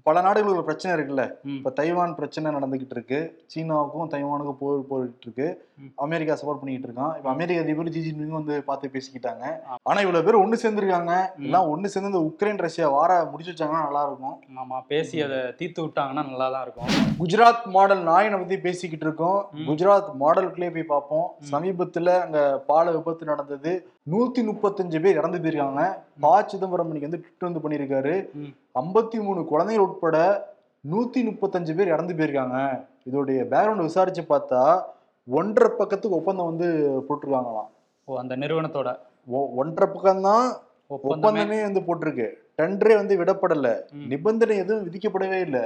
பல 0.02 0.20
நாடுகளுக்கு 0.20 0.64
பிரச்சனை 0.64 1.04
இருக்குல்ல. 1.04 1.32
ம். 1.42 1.56
இப்ப 1.56 1.70
தைவான் 1.70 2.14
பிரச்சனை 2.14 2.50
நடந்துகிட்டு 2.50 2.90
இருக்கு. 2.90 3.44
சீனாவுக்கும் 3.54 4.10
தைவானுக்கும் 4.10 4.56
போர் 4.60 4.86
போயிட்டு 4.86 5.16
இருக்கு. 5.20 5.68
ம். 5.76 5.86
அமெரிக்கா 5.94 6.34
சப்போர்ட் 6.34 6.58
பண்ணிட்டு 6.58 6.88
இருக்கான். 6.88 7.16
இப்ப 7.16 7.30
அமெரிக்க 7.30 7.62
அதிபர் 7.62 7.88
ஜி 7.88 8.10
ஜின்பிங் 8.10 8.28
வந்து 8.28 8.62
பார்த்து 8.62 8.90
பேசிக்கிட்டாங்க. 8.92 9.44
ஆனா 9.82 10.00
இவ்வளவு 10.00 10.24
பேர் 10.24 10.36
ஒண்ணு 10.36 10.62
சேர்ந்திருக்காங்க. 10.62 11.36
ம். 11.36 11.42
எல்லாம் 11.42 11.68
ஒண்ணு 11.68 11.84
சேர்ந்து 11.84 12.18
இந்த 12.18 12.34
உக்ரைன் 12.34 12.56
ரஷ்யா 12.56 12.88
வார 12.88 13.24
முடிச்சு 13.24 13.52
வச்சாங்கன்னா 13.52 13.82
நல்லா 13.82 14.06
இருக்கும். 14.06 14.40
ஆமா 14.56 14.80
பேசி 14.88 15.20
அதை 15.20 15.54
தீர்த்து 15.54 15.84
விட்டாங்கன்னா 15.84 16.26
நல்லா 16.28 16.50
தான் 16.50 16.62
இருக்கும். 16.62 16.88
குஜராத் 17.18 17.64
மாடல் 17.64 18.06
நாயினை 18.06 18.38
பத்தி 18.38 18.58
பேசிக்கிட்டு 18.58 19.06
இருக்கோம். 19.06 19.48
ம். 19.52 19.68
குஜராத் 19.68 20.12
மாடலுக்குள்ளே 20.20 20.72
போய் 20.72 20.82
பார்ப்போம். 20.82 21.30
ம். 21.40 21.54
சமீபத்துல 21.54 22.20
அங்க 22.20 22.62
பால 22.66 22.90
விபத்து 22.90 23.24
நடந்தது. 23.24 23.86
நூத்தி 24.10 24.38
முப்பத்தஞ்சு 24.38 25.00
பேர் 25.00 25.16
இறந்து 25.16 25.38
போயிருக்காங்க. 25.38 25.94
ப 26.20 26.44
சிதம்பரம் 26.46 26.94
இன்னைக்கு 26.94 27.08
வந்து 27.10 27.26
ட்விட் 27.26 27.60
வந்து 27.60 27.68
பண்ணியிருக்காரு. 27.68 28.32
ம். 28.32 28.54
ஐம்பத்தி 28.74 29.22
மூணு 29.22 29.44
குழந்தைகள் 29.44 29.84
உட்பட 29.84 30.48
நூத்தி 30.92 31.16
முப்பத்தஞ்சு 31.16 31.76
பேர் 31.76 31.86
இறந்து 31.86 32.14
போயிருக்காங்க. 32.14 32.86
இதோடைய 33.10 33.44
பேக்ரவுண்ட் 33.48 33.76
விசாரிச்சு 33.76 34.22
பார்த்தா 34.22 34.82
ஒன்றரை 35.26 35.76
பக்கத்துக்கு 35.76 36.16
ஒப்பந்தம் 36.16 36.46
வந்து 36.46 37.00
போட்டிருக்காங்களாம். 37.08 37.68
ஓ 38.04 38.18
அந்த 38.18 38.36
நிறுவனத்தோட? 38.36 38.98
ஒ- 39.26 39.52
ஒன்றரை 39.56 39.94
பக்கம்தான் 39.94 40.52
ஒப்பந்தமே? 40.86 41.62
வந்து 41.62 41.80
போட்டிருக்கு. 41.80 42.32
டெண்டரே 42.58 42.94
வந்து 42.94 43.24
விடப்படல. 43.24 43.92
நிபந்தனை 44.08 44.56
எதுவும் 44.56 44.90
விதிக்கப்படவே 44.90 45.40
இல்லை. 45.40 45.60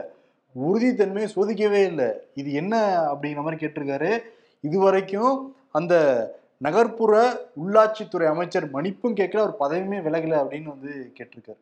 உறுதித்தன்மையை 0.65 1.29
சோதிக்கவே 1.35 1.85
இல்லை. 1.85 2.07
இது 2.35 2.53
என்ன 2.53 2.99
அப்படிங்கிற 3.01 3.43
மாதிரி 3.43 3.67
கேட்டிருக்காரு. 3.67 4.19
இதுவரைக்கும் 4.61 5.57
அந்த 5.71 6.29
நகர்ப்புற 6.65 7.15
உள்ளாட்சித்துறை 7.63 8.27
அமைச்சர் 8.33 8.67
மன்னிப்பும் 8.75 9.17
கேட்கல 9.21 9.43
அவர் 9.45 9.61
பதவியுமே 9.63 9.99
விலகல 10.07 10.35
அப்படின்னு 10.43 10.69
வந்து 10.75 10.93
கேட்டிருக்காரு. 11.17 11.61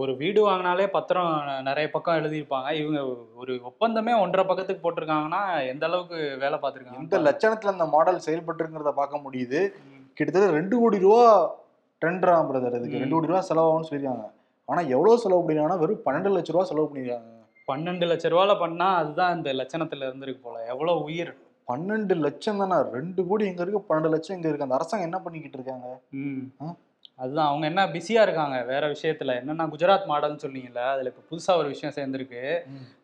ஒரு 0.00 0.12
வீடு 0.20 0.40
வாங்கினாலே 0.48 0.86
பத்திரம் 0.96 1.32
நிறைய 1.68 1.86
பக்கம் 1.94 2.18
எழுதியிருப்பாங்க. 2.20 2.68
இவங்க 2.80 3.00
ஒரு 3.42 3.54
ஒப்பந்தமே 3.70 4.12
ஒன்றரை 4.24 4.44
பக்கத்துக்கு 4.50 4.84
போட்டிருக்காங்கன்னா 4.84 5.42
எந்த 5.72 5.86
அளவுக்கு 5.88 6.18
வேலை 6.44 6.58
பார்த்துருக்காங்க? 6.62 7.22
லட்சணத்துல 7.28 7.74
அந்த 7.76 7.86
மாடல் 7.94 8.24
செயல்பட்டுருங்கிறத 8.26 8.92
பார்க்க 9.00 9.24
முடியுது. 9.26 9.62
கிட்டத்தட்ட 10.18 10.54
ரெண்டு 10.58 10.76
கோடி 10.82 10.98
ரூபா 11.06 11.24
டெண்டராம் 12.02 12.48
பிரதர் 12.50 12.78
இதுக்கு. 12.78 13.02
ரெண்டு 13.02 13.16
கோடி 13.16 13.32
ரூபா 13.32 13.42
செலவாகும்னு 13.50 13.88
சொல்லியிருக்காங்க. 13.90 14.28
ஆனா 14.68 14.80
எவ்வளவு 14.94 15.22
செலவு 15.24 15.42
பண்ணிருக்காங்கன்னா 15.42 15.82
வெறும் 15.82 16.06
பன்னெண்டு 16.06 16.32
லட்ச 16.36 16.54
ரூபா 16.54 16.64
செலவு 16.70 16.88
பண்ணிருக்காங்க 16.88 17.36
பன்னெண்டு 17.68 18.04
லட்ச 18.10 18.26
ரூபால 18.32 18.52
பண்ணா 18.58 18.88
அதுதான் 19.00 19.36
இந்த 19.36 19.50
லட்சணத்துல 19.60 20.06
இருந்திருக்கு 20.08 20.42
போல. 20.42 20.58
எவ்வளவு 20.72 21.02
உயிர். 21.08 21.32
பன்னெண்டு 21.68 22.14
லட்சம் 22.16 22.58
தானே? 22.58 22.76
ரெண்டு 22.90 23.26
கோடி 23.26 23.46
எங்க 23.46 23.62
இருக்கு? 23.62 23.80
பன்னெண்டு 23.88 24.08
லட்சம் 24.08 24.36
எங்க 24.36 24.48
இருக்கு? 24.48 24.66
அந்த 24.66 24.74
அரசாங்கம் 24.74 25.08
என்ன 25.10 25.20
பண்ணிக்கிட்டு 25.22 25.58
இருக்காங்க? 25.58 25.88
அதுதான். 27.18 27.46
அவங்க 27.46 27.66
என்ன 27.66 27.86
பிஸியா 27.86 28.22
இருக்காங்க. 28.22 28.62
வேற 28.62 28.88
விஷயத்துல. 28.88 29.42
என்னன்னா 29.42 29.68
குஜராத் 29.76 30.08
மாடல்னு 30.08 30.38
சொன்னீங்கல்ல 30.46 30.78
அதுல 30.78 31.12
இப்ப 31.16 31.36
புதுசா 31.36 31.56
ஒரு 31.56 31.68
விஷயம் 31.68 31.94
சேர்ந்திருக்கு. 31.94 32.58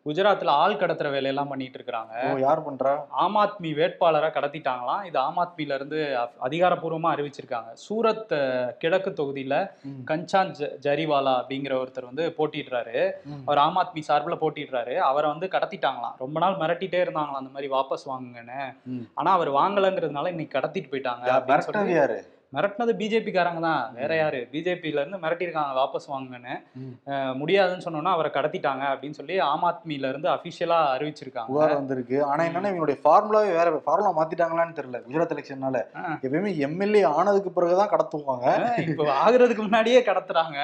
குஜராத்ல 0.05 0.45
ஆள் 0.45 0.73
கடத்துற 0.73 1.03
வேலையெல்லாம் 1.03 1.47
பண்ணிட்டு 1.47 1.73
இருக்காங்க. 1.73 2.21
யார் 2.39 2.73
பண்றா? 2.73 3.05
ஆம் 3.09 3.35
ஆத்மி 3.35 3.73
வேட்பாளரை 3.73 4.29
கடத்திட்டாங்களாம். 4.29 5.05
இது 5.05 5.19
ஆம் 5.19 5.37
ஆத்மில 5.37 5.73
இருந்து 5.73 6.17
அ- 6.17 6.29
அதிகாரப்பூர்வமா 6.43 7.15
அறிவிச்சிருக்காங்க. 7.15 7.75
சூரத் 7.89 8.77
கிழக்கு 8.77 9.09
தொகுதியில. 9.09 9.71
கஞ்சான் 10.05 10.51
ஜ- 10.59 10.75
ஜரிவாலா 10.81 11.43
அப்படிங்கிற 11.43 11.85
ஒருத்தர் 11.85 12.05
வந்து 12.05 12.33
போட்டிடுறாரு. 12.37 13.11
அவர் 13.45 13.57
ஆம் 13.57 13.77
ஆத்மி 13.77 13.99
சார்பில் 13.99 14.39
போட்டிடுறாரு 14.39 14.95
அவரை 14.95 15.29
வந்து 15.29 15.47
கடத்திட்டாங்களாம். 15.47 16.13
ரொம்ப 16.17 16.39
நாள் 16.39 16.55
மிரட்டிட்டே 16.55 17.05
இருந்தாங்களாம். 17.05 17.31
அந்த 17.31 17.49
மாதிரி 17.49 17.73
வாபஸ் 17.73 18.09
வாங்குங்கன்னு. 18.09 18.77
ஆனா 19.13 19.31
அவர் 19.31 19.51
வாங்கலைங்கிறதுனால 19.51 20.27
இன்னைக்கு 20.27 20.59
கடத்திட்டு 20.59 20.87
போயிட்டாங்க 20.91 21.43
மிரட்டினது 22.55 22.73
யாரு 22.75 22.91
மிரட்டினது 22.91 22.93
பிஜேபி 22.99 23.31
காரங்க 23.35 23.59
தான். 23.61 23.93
வேற 23.93 24.15
யாரு? 24.15 24.47
பிஜேபியில 24.51 25.01
இருந்து 25.01 25.17
மிரட்டியிருக்காங்க 25.17 25.73
வாபஸ். 25.75 26.07
அஹ், 27.07 27.33
முடியாதுன்னு 27.35 27.83
சொன்னோன்னா 27.83 28.07
அவரை 28.09 28.31
கடத்திட்டாங்க 28.33 28.83
அப்படின்னு 28.91 29.11
சொல்லி 29.11 29.39
ஆம் 29.45 29.63
ஆத்மியில 29.63 30.09
இருந்து 30.09 30.29
அபிஷியலா 30.29 30.79
அறிவிச்சிருக்காங்க. 30.93 31.47
புகார் 31.47 31.73
வந்திருக்கு. 31.73 32.23
ஆனா 32.23 32.43
என்னன்னா 32.43 32.69
இவங்களுடைய 32.71 32.97
ஃபார்முலாவே 33.03 33.51
வேற 33.51 33.81
ஃபார்முலா 33.85 34.11
மாத்திட்டாங்களான்னு 34.15 34.77
தெரியல. 34.77 35.01
குஜராத் 35.05 35.33
எலெக்ஷன்னால. 35.35 35.81
எப்பயுமே 36.23 36.57
எம்எல்ஏ 36.59 37.03
ஆனதுக்கு 37.13 37.51
பிறகுதான் 37.51 37.89
கடத்துவாங்க. 37.89 38.45
இப்போ 38.85 39.05
ஆகுறதுக்கு 39.19 39.61
முன்னாடியே 39.61 40.01
கடத்துறாங்க. 40.01 40.59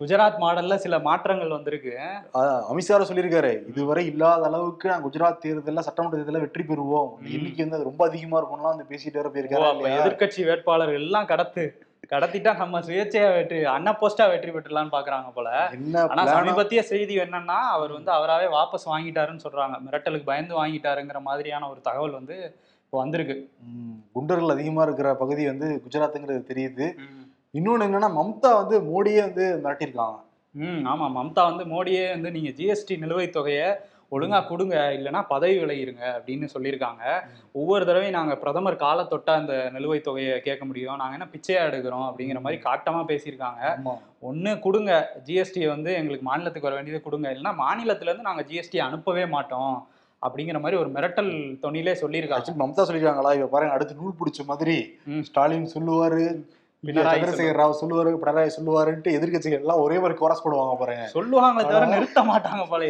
குஜராத் 0.00 0.38
மாடல்ல 0.38 0.74
சில 0.76 0.98
மாற்றங்கள் 1.00 1.48
வந்திருக்கு. 1.48 1.94
அஹ் 2.34 2.62
அமித்ஷா 2.70 3.00
சொல்லியிருக்காரு 3.02 3.52
இதுவரை 3.68 4.06
இல்லாத 4.06 4.44
அளவுக்கு 4.44 4.88
நான் 4.88 5.04
குஜராத் 5.04 5.38
தேர்தலில் 5.38 5.82
சட்டமன்ற 5.82 6.16
தேர்தலில் 6.16 6.40
வெற்றி 6.40 6.64
பெறுவோம். 6.64 7.08
எண்ணிக்கை 7.32 7.64
வந்து 7.64 7.84
ரொம்ப 7.84 8.06
அதிகமா 8.06 8.38
இருக்கும்லாம் 8.38 8.72
வந்து 8.72 8.88
பேசிட்டு 8.90 9.16
வர 9.16 9.28
போயிருக்காரு? 9.28 9.94
எதிர்க்கட்சி 9.96 10.44
வேட்பாளர்கள் 10.44 11.00
எல்லாம் 11.02 11.21
கடத்து. 11.30 11.64
கடத்திட்டா 12.12 12.52
நம்ம 12.60 12.80
சுயேட்சையா 12.86 13.28
வெற்றி 13.34 13.58
அன்ன 13.74 13.90
போஸ்டா 14.00 14.24
வெற்றி 14.30 14.50
பெற்றுலான்னு 14.54 14.94
பாக்குறாங்க 14.94 15.28
போல. 15.36 15.48
ஆனா 16.12 16.22
சமீபத்திய 16.32 16.80
செய்தி 16.90 17.14
என்னன்னா 17.24 17.58
அவர் 17.76 17.92
வந்து 17.98 18.10
அவராவே 18.16 18.48
வாபஸ் 18.56 18.86
வாங்கிட்டாருன்னு 18.92 19.44
சொல்றாங்க. 19.44 19.76
மிரட்டலுக்கு 19.86 20.30
பயந்து 20.30 20.54
வாங்கிட்டாருங்கிற 20.60 21.20
மாதிரியான 21.28 21.68
ஒரு 21.72 21.80
தகவல் 21.88 22.18
வந்து 22.18 22.36
இப்போ 22.84 22.96
வந்திருக்கு. 23.02 23.36
குண்டர்கள் 24.16 24.54
அதிகமா 24.54 24.82
இருக்கிற 24.86 25.10
பகுதி 25.22 25.42
வந்து 25.50 25.68
குஜராத்துங்கிறது 25.84 26.42
தெரியுது. 26.50 26.86
இன்னொன்னு 27.54 27.86
என்னன்னா 27.88 28.10
மம்தா 28.18 28.50
வந்து 28.60 28.76
மோடியே 28.90 29.22
வந்து 29.28 29.46
மிரட்டியிருக்காங்க. 29.64 30.18
ம் 30.54 30.82
ஆமா. 30.92 31.06
மம்தா 31.18 31.42
வந்து 31.50 31.64
மோடியே 31.72 32.04
வந்து 32.14 32.30
நீங்க 32.30 32.50
ஜிஎஸ்டி 32.58 32.94
நிலுவைத் 33.02 33.36
தொகையை 33.36 33.68
ஒழுங்கா 34.14 34.38
கொடுங்க 34.48 34.76
இல்லைன்னா 34.96 35.20
பதவி 35.32 35.54
விலகிருங்க 35.62 36.04
அப்படின்னு 36.16 36.46
சொல்லியிருக்காங்க. 36.54 37.02
ஒவ்வொரு 37.60 37.82
தடவையும் 37.88 38.16
நாங்க 38.18 38.34
பிரதமர் 38.42 38.82
காலை 38.82 39.04
தொட்டா 39.12 39.34
அந்த 39.40 39.54
நிலுவைத் 39.74 40.06
தொகையை 40.08 40.34
கேட்க 40.46 40.64
முடியும். 40.64 40.98
நாங்க 41.00 41.16
என்ன 41.18 41.28
பிச்சையா 41.34 41.62
எடுக்கிறோம் 41.68 42.06
அப்படிங்கிற 42.08 42.40
மாதிரி 42.46 42.60
காட்டமா 42.68 43.00
பேசியிருக்காங்க. 43.12 43.62
ஒண்ணு 44.30 44.52
கொடுங்க 44.66 44.92
ஜிஎஸ்டி 45.28 45.62
வந்து 45.74 45.92
எங்களுக்கு 46.00 46.26
மாநிலத்துக்கு 46.30 46.68
வர 46.68 46.78
வேண்டியது 46.78 47.06
கொடுங்க. 47.06 47.28
இல்லைன்னா 47.34 47.54
மாநிலத்துல 47.64 48.10
இருந்து 48.10 48.28
நாங்க 48.30 48.44
ஜிஎஸ்டி 48.50 48.80
அனுப்பவே 48.88 49.26
மாட்டோம் 49.36 49.74
அப்படிங்கிற 50.22 50.58
மாதிரி 50.64 50.76
ஒரு 50.82 50.90
மிரட்டல் 50.96 51.30
தொனிலே 51.62 51.94
சொல்லியிருக்காங்க. 52.00 52.52
மம்தா 52.62 52.82
சொல்லிருக்காங்களா 52.88 53.32
இவ 53.38 53.46
பாருங்க 53.54 53.76
அடுத்து 53.76 54.00
நூல் 54.00 54.18
பிடிச்ச 54.20 54.40
மாதிரி. 54.50 54.76
ஸ்டாலின் 55.28 55.72
சொல்லுவாரு 55.76 56.24
சந்திரசேகர் 56.84 57.58
ராவ் 57.58 57.76
சொல்லுவாரு 57.80 58.18
பினராயி 58.22 58.50
சொல்லுவாருன்ட்டு 58.56 59.14
எதிர்க்கட்சிகள் 59.18 59.60
எல்லாம் 59.60 59.80
ஒரே 59.80 59.98
மாதிரி 59.98 60.14
கோரஸ் 60.14 60.46
போடுவாங்க 60.46 60.76
பாருங்க 60.78 61.10
சொல்லுவாங்களே 61.14 61.56
தவிர 61.56 61.86
நிறுத்த 61.86 62.22
மாட்டாங்க 62.22 62.68
போல 62.68 62.84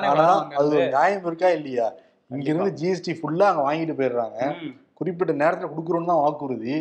ஆனா 0.00 0.08
வருவாங்க. 0.08 0.56
அது 0.56 0.68
நியாயம் 0.84 1.26
இருக்கா 1.26 1.48
இல்லையா? 1.48 1.92
இங்க 2.28 2.50
இருந்து 2.50 2.82
ஜிஎஸ்டி 2.82 3.14
ஃபுல்லா 3.14 3.42
அங்க 3.42 3.72
வாங்கிட்டு 3.72 3.96
போயிடுறாங்க. 3.98 4.38
குறிப்பிட்ட 4.94 5.32
நேரத்துல 5.32 5.68
கொடுக்குறோம்னு 5.68 6.06
தான் 6.06 6.16
வாக்குறுதி. 6.16 6.74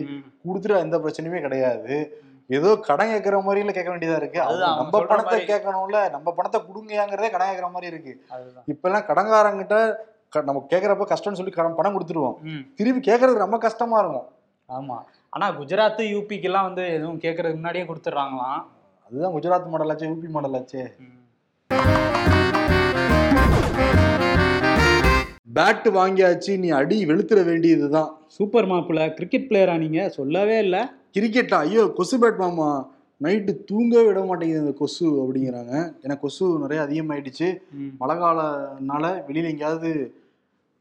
கொடுத்துட்டு 0.47 0.77
எந்த 0.77 0.97
பிரச்சனையுமே 0.97 1.41
கிடையாது. 1.41 2.19
ஏதோ 2.47 2.75
கடன் 2.75 3.09
கேட்கற 3.09 3.41
மாதிரில 3.41 3.71
கேட்க 3.71 3.97
வேண்டியதா 3.97 4.15
இருக்கு. 4.15 4.41
அதுதான் 4.41 4.75
நம்ம 4.75 4.99
பணத்தை. 5.05 5.39
கேட்கணும்ல 5.45 6.09
நம்ம 6.09 6.31
பணத்தை 6.31 6.61
கொடுங்கங்கிறதே 6.61 7.31
கடன் 7.31 7.55
கேட்கற 7.55 7.71
மாதிரி 7.71 7.85
இருக்கு. 7.85 8.25
இப்ப 8.65 8.89
எல்லாம் 8.89 9.03
கடன்காரங்கிட்ட 9.03 9.95
க- 10.29 10.41
நம்ம 10.41 10.67
கேட்கறப்ப 10.69 11.05
கஷ்டம்னு 11.09 11.33
சொல்லி 11.33 11.51
கடன் 11.51 11.75
பணம் 11.75 11.93
கொடுத்துருவோம். 11.95 12.37
ம், 12.39 12.73
திருப்பி 12.75 13.11
கேட்கறது 13.11 13.33
ரொம்ப 13.33 13.57
கஷ்டமா 13.57 13.99
இருக்கும். 13.99 14.27
ஆமா. 14.69 14.97
ஆனா 15.35 15.47
குஜராத் 15.57 15.99
யூபிக்கு 16.13 16.47
எல்லாம் 16.47 16.65
வந்து 16.67 16.85
எதுவும் 16.95 17.19
கேட்கறதுக்கு 17.23 17.59
முன்னாடியே 17.59 17.83
கொடுத்துட்றாங்களாம். 17.89 18.61
அதுதான் 19.05 19.33
குஜராத் 19.35 19.69
மாடல் 19.73 19.91
ஆச்சு 19.93 20.09
யூபி 20.09 20.29
மாடல் 20.33 20.57
ஆச்சு 20.59 20.81
பேட் 25.57 25.87
வாங்கியாச்சு 25.99 26.51
நீ 26.63 26.69
அடி 26.79 26.97
வெளுத்துற 27.09 27.39
வேண்டியதுதான். 27.49 28.09
சூப்பர் 28.37 28.67
மாப்பிள்ள 28.71 29.05
கிரிக்கெட் 29.17 29.47
பிளேயரா 29.49 29.75
நீங்க? 29.83 30.01
சொல்லவே 30.17 30.57
இல்ல. 30.65 30.77
கிரிக்கெட்டா 31.15 31.59
ஐயோ 31.67 31.85
கொசு 31.99 32.17
பேட் 32.23 32.41
மாமா. 32.43 32.69
நைட்டு 33.25 33.53
தூங்கவே 33.69 34.03
விட 34.07 34.21
மாட்டேங்குது 34.29 34.63
இந்த 34.65 34.75
கொசு 34.81 35.05
அப்படிங்கிறாங்க. 35.23 35.73
ஏன்னா 36.03 36.17
கொசு 36.25 36.45
நிறைய 36.63 36.81
அதிகமாயிடுச்சு. 36.87 37.49
மழை 38.01 38.17
காலனால 38.23 39.03
வெளியில 39.29 39.51
எங்கேயாவது 39.53 39.91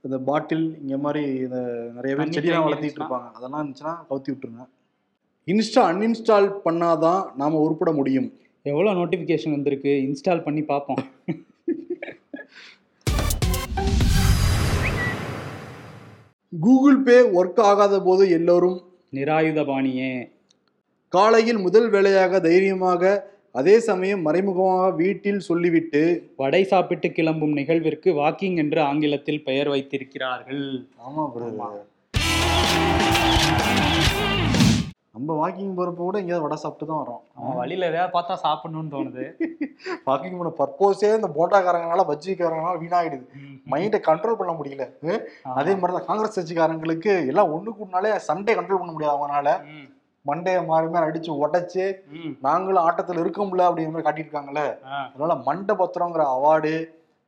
இந்த 0.02 0.18
பாட்டில் 0.18 0.80
இங்க 0.82 0.98
மாதிரி 0.98 1.22
இந்த 1.34 1.58
நிறைய 1.94 2.16
பேர் 2.16 2.28
செடியெல்லாம் 2.28 2.66
வளர்த்திட்டு? 2.66 3.00
இருப்பாங்க. 3.00 3.30
அதெல்லாம் 3.30 3.62
இருந்துச்சுன்னா 3.62 3.94
கவுத்தி 4.10 4.30
விட்டுருங்க. 4.30 4.64
இன்ஸ்டா 5.46 5.82
அன்இன்ஸ்டால் 5.90 6.48
பண்ணாதான் 6.64 7.22
நாம 7.36 7.58
உருப்பட 7.66 7.94
முடியும். 7.94 8.28
எவ்வளவு 8.62 8.98
நோட்டிபிகேஷன் 9.00 9.50
வந்திருக்கு? 9.50 9.92
இன்ஸ்டால் 10.06 10.42
பண்ணி 10.42 10.62
பார்ப்போம். 10.62 11.02
கூகுள் 16.60 16.98
பே 16.98 17.16
ஒர்க் 17.42 17.60
ஆகாத 17.60 18.02
போது 18.02 18.30
எல்லோரும் 18.30 18.78
நிராயுத 19.12 19.60
பாணியே 19.64 20.30
காலையில் 21.08 21.58
முதல் 21.58 21.90
வேலையாக 21.90 22.40
தைரியமாக 22.40 23.12
அதே 23.54 23.72
சமயம் 23.86 24.20
மறைமுகமாக 24.26 24.90
வீட்டில் 24.98 25.40
சொல்லிவிட்டு 25.46 26.00
வடை 26.40 26.60
சாப்பிட்டு 26.72 27.08
கிளம்பும் 27.16 27.54
நிகழ்விற்கு 27.58 28.10
வாக்கிங் 28.18 28.58
என்று 28.62 28.80
ஆங்கிலத்தில் 28.88 29.44
பெயர் 29.48 29.70
வைத்திருக்கிறார்கள். 29.72 30.66
ஆமா 31.06 31.24
பிரதர் 31.34 31.80
நம்ம 35.14 35.34
வாக்கிங் 35.40 35.74
போறப்ப 35.78 36.00
கூட 36.02 36.16
எங்கேயாவது 36.20 36.44
வடை 36.44 36.56
சாப்பிட்டு 36.62 36.86
தான் 36.90 37.00
வரோம். 37.02 37.22
அவன் 37.38 37.58
வழியில 37.60 37.88
எதையாவது 37.90 38.14
பார்த்தா 38.16 38.34
சாப்பிடணும்னு 38.44 38.92
தோணுது. 38.94 39.24
வாக்கிங் 40.08 40.38
போன 40.40 40.52
பர்போஸே 40.60 41.10
இந்த 41.18 41.30
போட்டாக்காரங்கனால 41.38 42.04
பஜ்ஜிக்காரங்கனால 42.10 42.80
வீணாயிடுது 42.84 43.26
மைண்டை 43.72 44.00
கண்ட்ரோல் 44.08 44.40
பண்ண 44.40 44.52
முடியல. 44.60 44.84
அதே 45.58 45.72
மாதிரி 45.80 45.94
தான் 45.96 46.08
காங்கிரஸ் 46.10 46.38
கட்சிக்காரங்களுக்கு 46.38 47.14
எல்லாம் 47.32 47.52
ஒண்ணு 47.56 47.72
கூடனாலே 47.80 48.12
சண்டே 48.28 48.54
கண்ட்ரோல் 48.58 48.82
பண்ண 48.82 48.94
முடியாது 48.94 49.16
அவங்களால 49.16 49.50
மண்டைய 50.26 50.56
மாறி 50.66 50.88
மாறி 50.88 51.08
அடிச்சு 51.08 51.32
உடைச்சு 51.40 51.84
நாங்களும் 52.42 52.86
ஆட்டத்துல 52.86 53.22
இருக்க 53.22 53.40
முடியல 53.42 53.68
அப்படிங்கிற 53.68 53.92
மாதிரி 53.92 54.08
காட்டியிருக்காங்களே 54.08 54.66
ஆ, 54.88 54.96
அதனால 55.06 55.34
மண்டை 55.46 55.74
பத்திரங்கிற 55.76 56.24
அவார்டு 56.34 56.72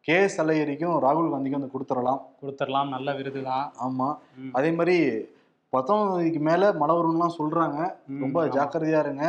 கே 0.06 0.16
எஸ் 0.22 0.40
அலையரிக்கும் 0.42 0.96
ராகுல் 1.04 1.30
காந்திக்கும் 1.30 1.58
வந்து 1.58 1.75
கொடுத்துடலாம். 1.75 2.20
கொடுத்துடலாம் 2.40 2.92
நல்ல 2.94 3.08
விருது 3.14 3.40
தான். 3.44 3.66
ஆமா. 3.84 4.08
அதே 4.52 4.70
மாதிரி 4.72 4.96
பத்தொன்பதாம் 5.72 6.16
தேதிக்கு 6.16 6.40
மேல 6.42 6.72
மழை 6.80 6.94
வரும்லாம் 6.96 7.37
சொல்றாங்க 7.37 7.78
ரொம்ப 8.22 8.38
ஜாக்கிரதையா 8.56 9.00
இருங்க. 9.04 9.25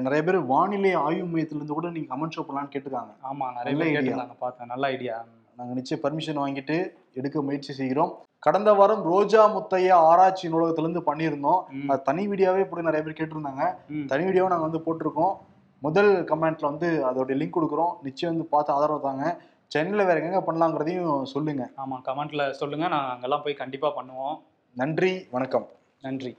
நிறைய 0.00 0.20
பேர் 0.22 0.38
வானிலை 0.48 0.92
ஆய்வு 1.00 1.26
மையத்துல 1.28 1.58
இருந்து 1.58 1.74
கூட 1.74 1.88
நீங்க 1.90 2.08
கமெண்ட் 2.12 2.36
ஷோ 2.36 2.42
பண்ணலாம்னு 2.42 2.72
கேட்டிருக்காங்க. 2.72 3.12
ஆமா 3.28 3.46
நிறைய 3.56 3.74
பேர் 3.78 3.90
பார்த்தேன் 4.40 4.72
நல்ல 4.72 4.86
ஐடியா 4.88 5.16
நாங்க 5.58 5.72
நிச்சயம் 5.74 6.02
பர்மிஷன் 6.02 6.42
வாங்கிட்டு 6.42 6.76
எடுக்க 7.14 7.42
முயற்சி 7.42 7.72
செய்கிறோம். 7.74 8.12
கடந்த 8.42 8.72
வாரம் 8.72 9.02
ரோஜா 9.02 9.42
முத்தையா 9.54 9.94
ஆராய்ச்சி 10.10 10.48
நூலகத்துல 10.48 10.86
இருந்து 10.86 11.02
பண்ணியிருந்தோம் 11.06 11.90
அது 11.90 12.02
தனி 12.02 12.28
வீடியோவே 12.28 12.64
போட்டு 12.64 12.82
நிறைய 12.82 13.02
பேர் 13.04 13.18
கேட்டிருந்தாங்க. 13.18 13.64
தனி 14.06 14.24
வீடியோவை 14.24 14.50
நாங்க 14.50 14.66
வந்து 14.68 14.84
போட்டிருக்கோம். 14.86 15.34
முதல் 15.82 16.24
கமெண்ட்ல 16.30 16.60
வந்து 16.60 16.88
அதோட 17.04 17.34
லிங்க் 17.40 17.56
கொடுக்குறோம். 17.56 17.92
நிச்சயம் 18.02 18.32
வந்து 18.32 18.48
பார்த்து 18.48 18.72
ஆதரவு 18.72 19.00
தாங்க. 19.00 19.24
சென்னையில் 19.68 20.06
வேற 20.06 20.20
எங்க 20.20 20.52
பண்ணலாங்கிறதையும் 20.52 21.24
சொல்லுங்க. 21.24 21.70
ஆமா 21.76 21.96
கமெண்ட்ல 22.08 22.50
சொல்லுங்க. 22.50 22.88
நான் 22.88 23.10
அங்கெல்லாம் 23.10 23.42
போய் 23.42 23.54
கண்டிப்பா 23.54 23.88
பண்ணுவோம். 23.88 24.36
நன்றி 24.76 25.28
வணக்கம். 25.30 25.66
நன்றி. 26.00 26.36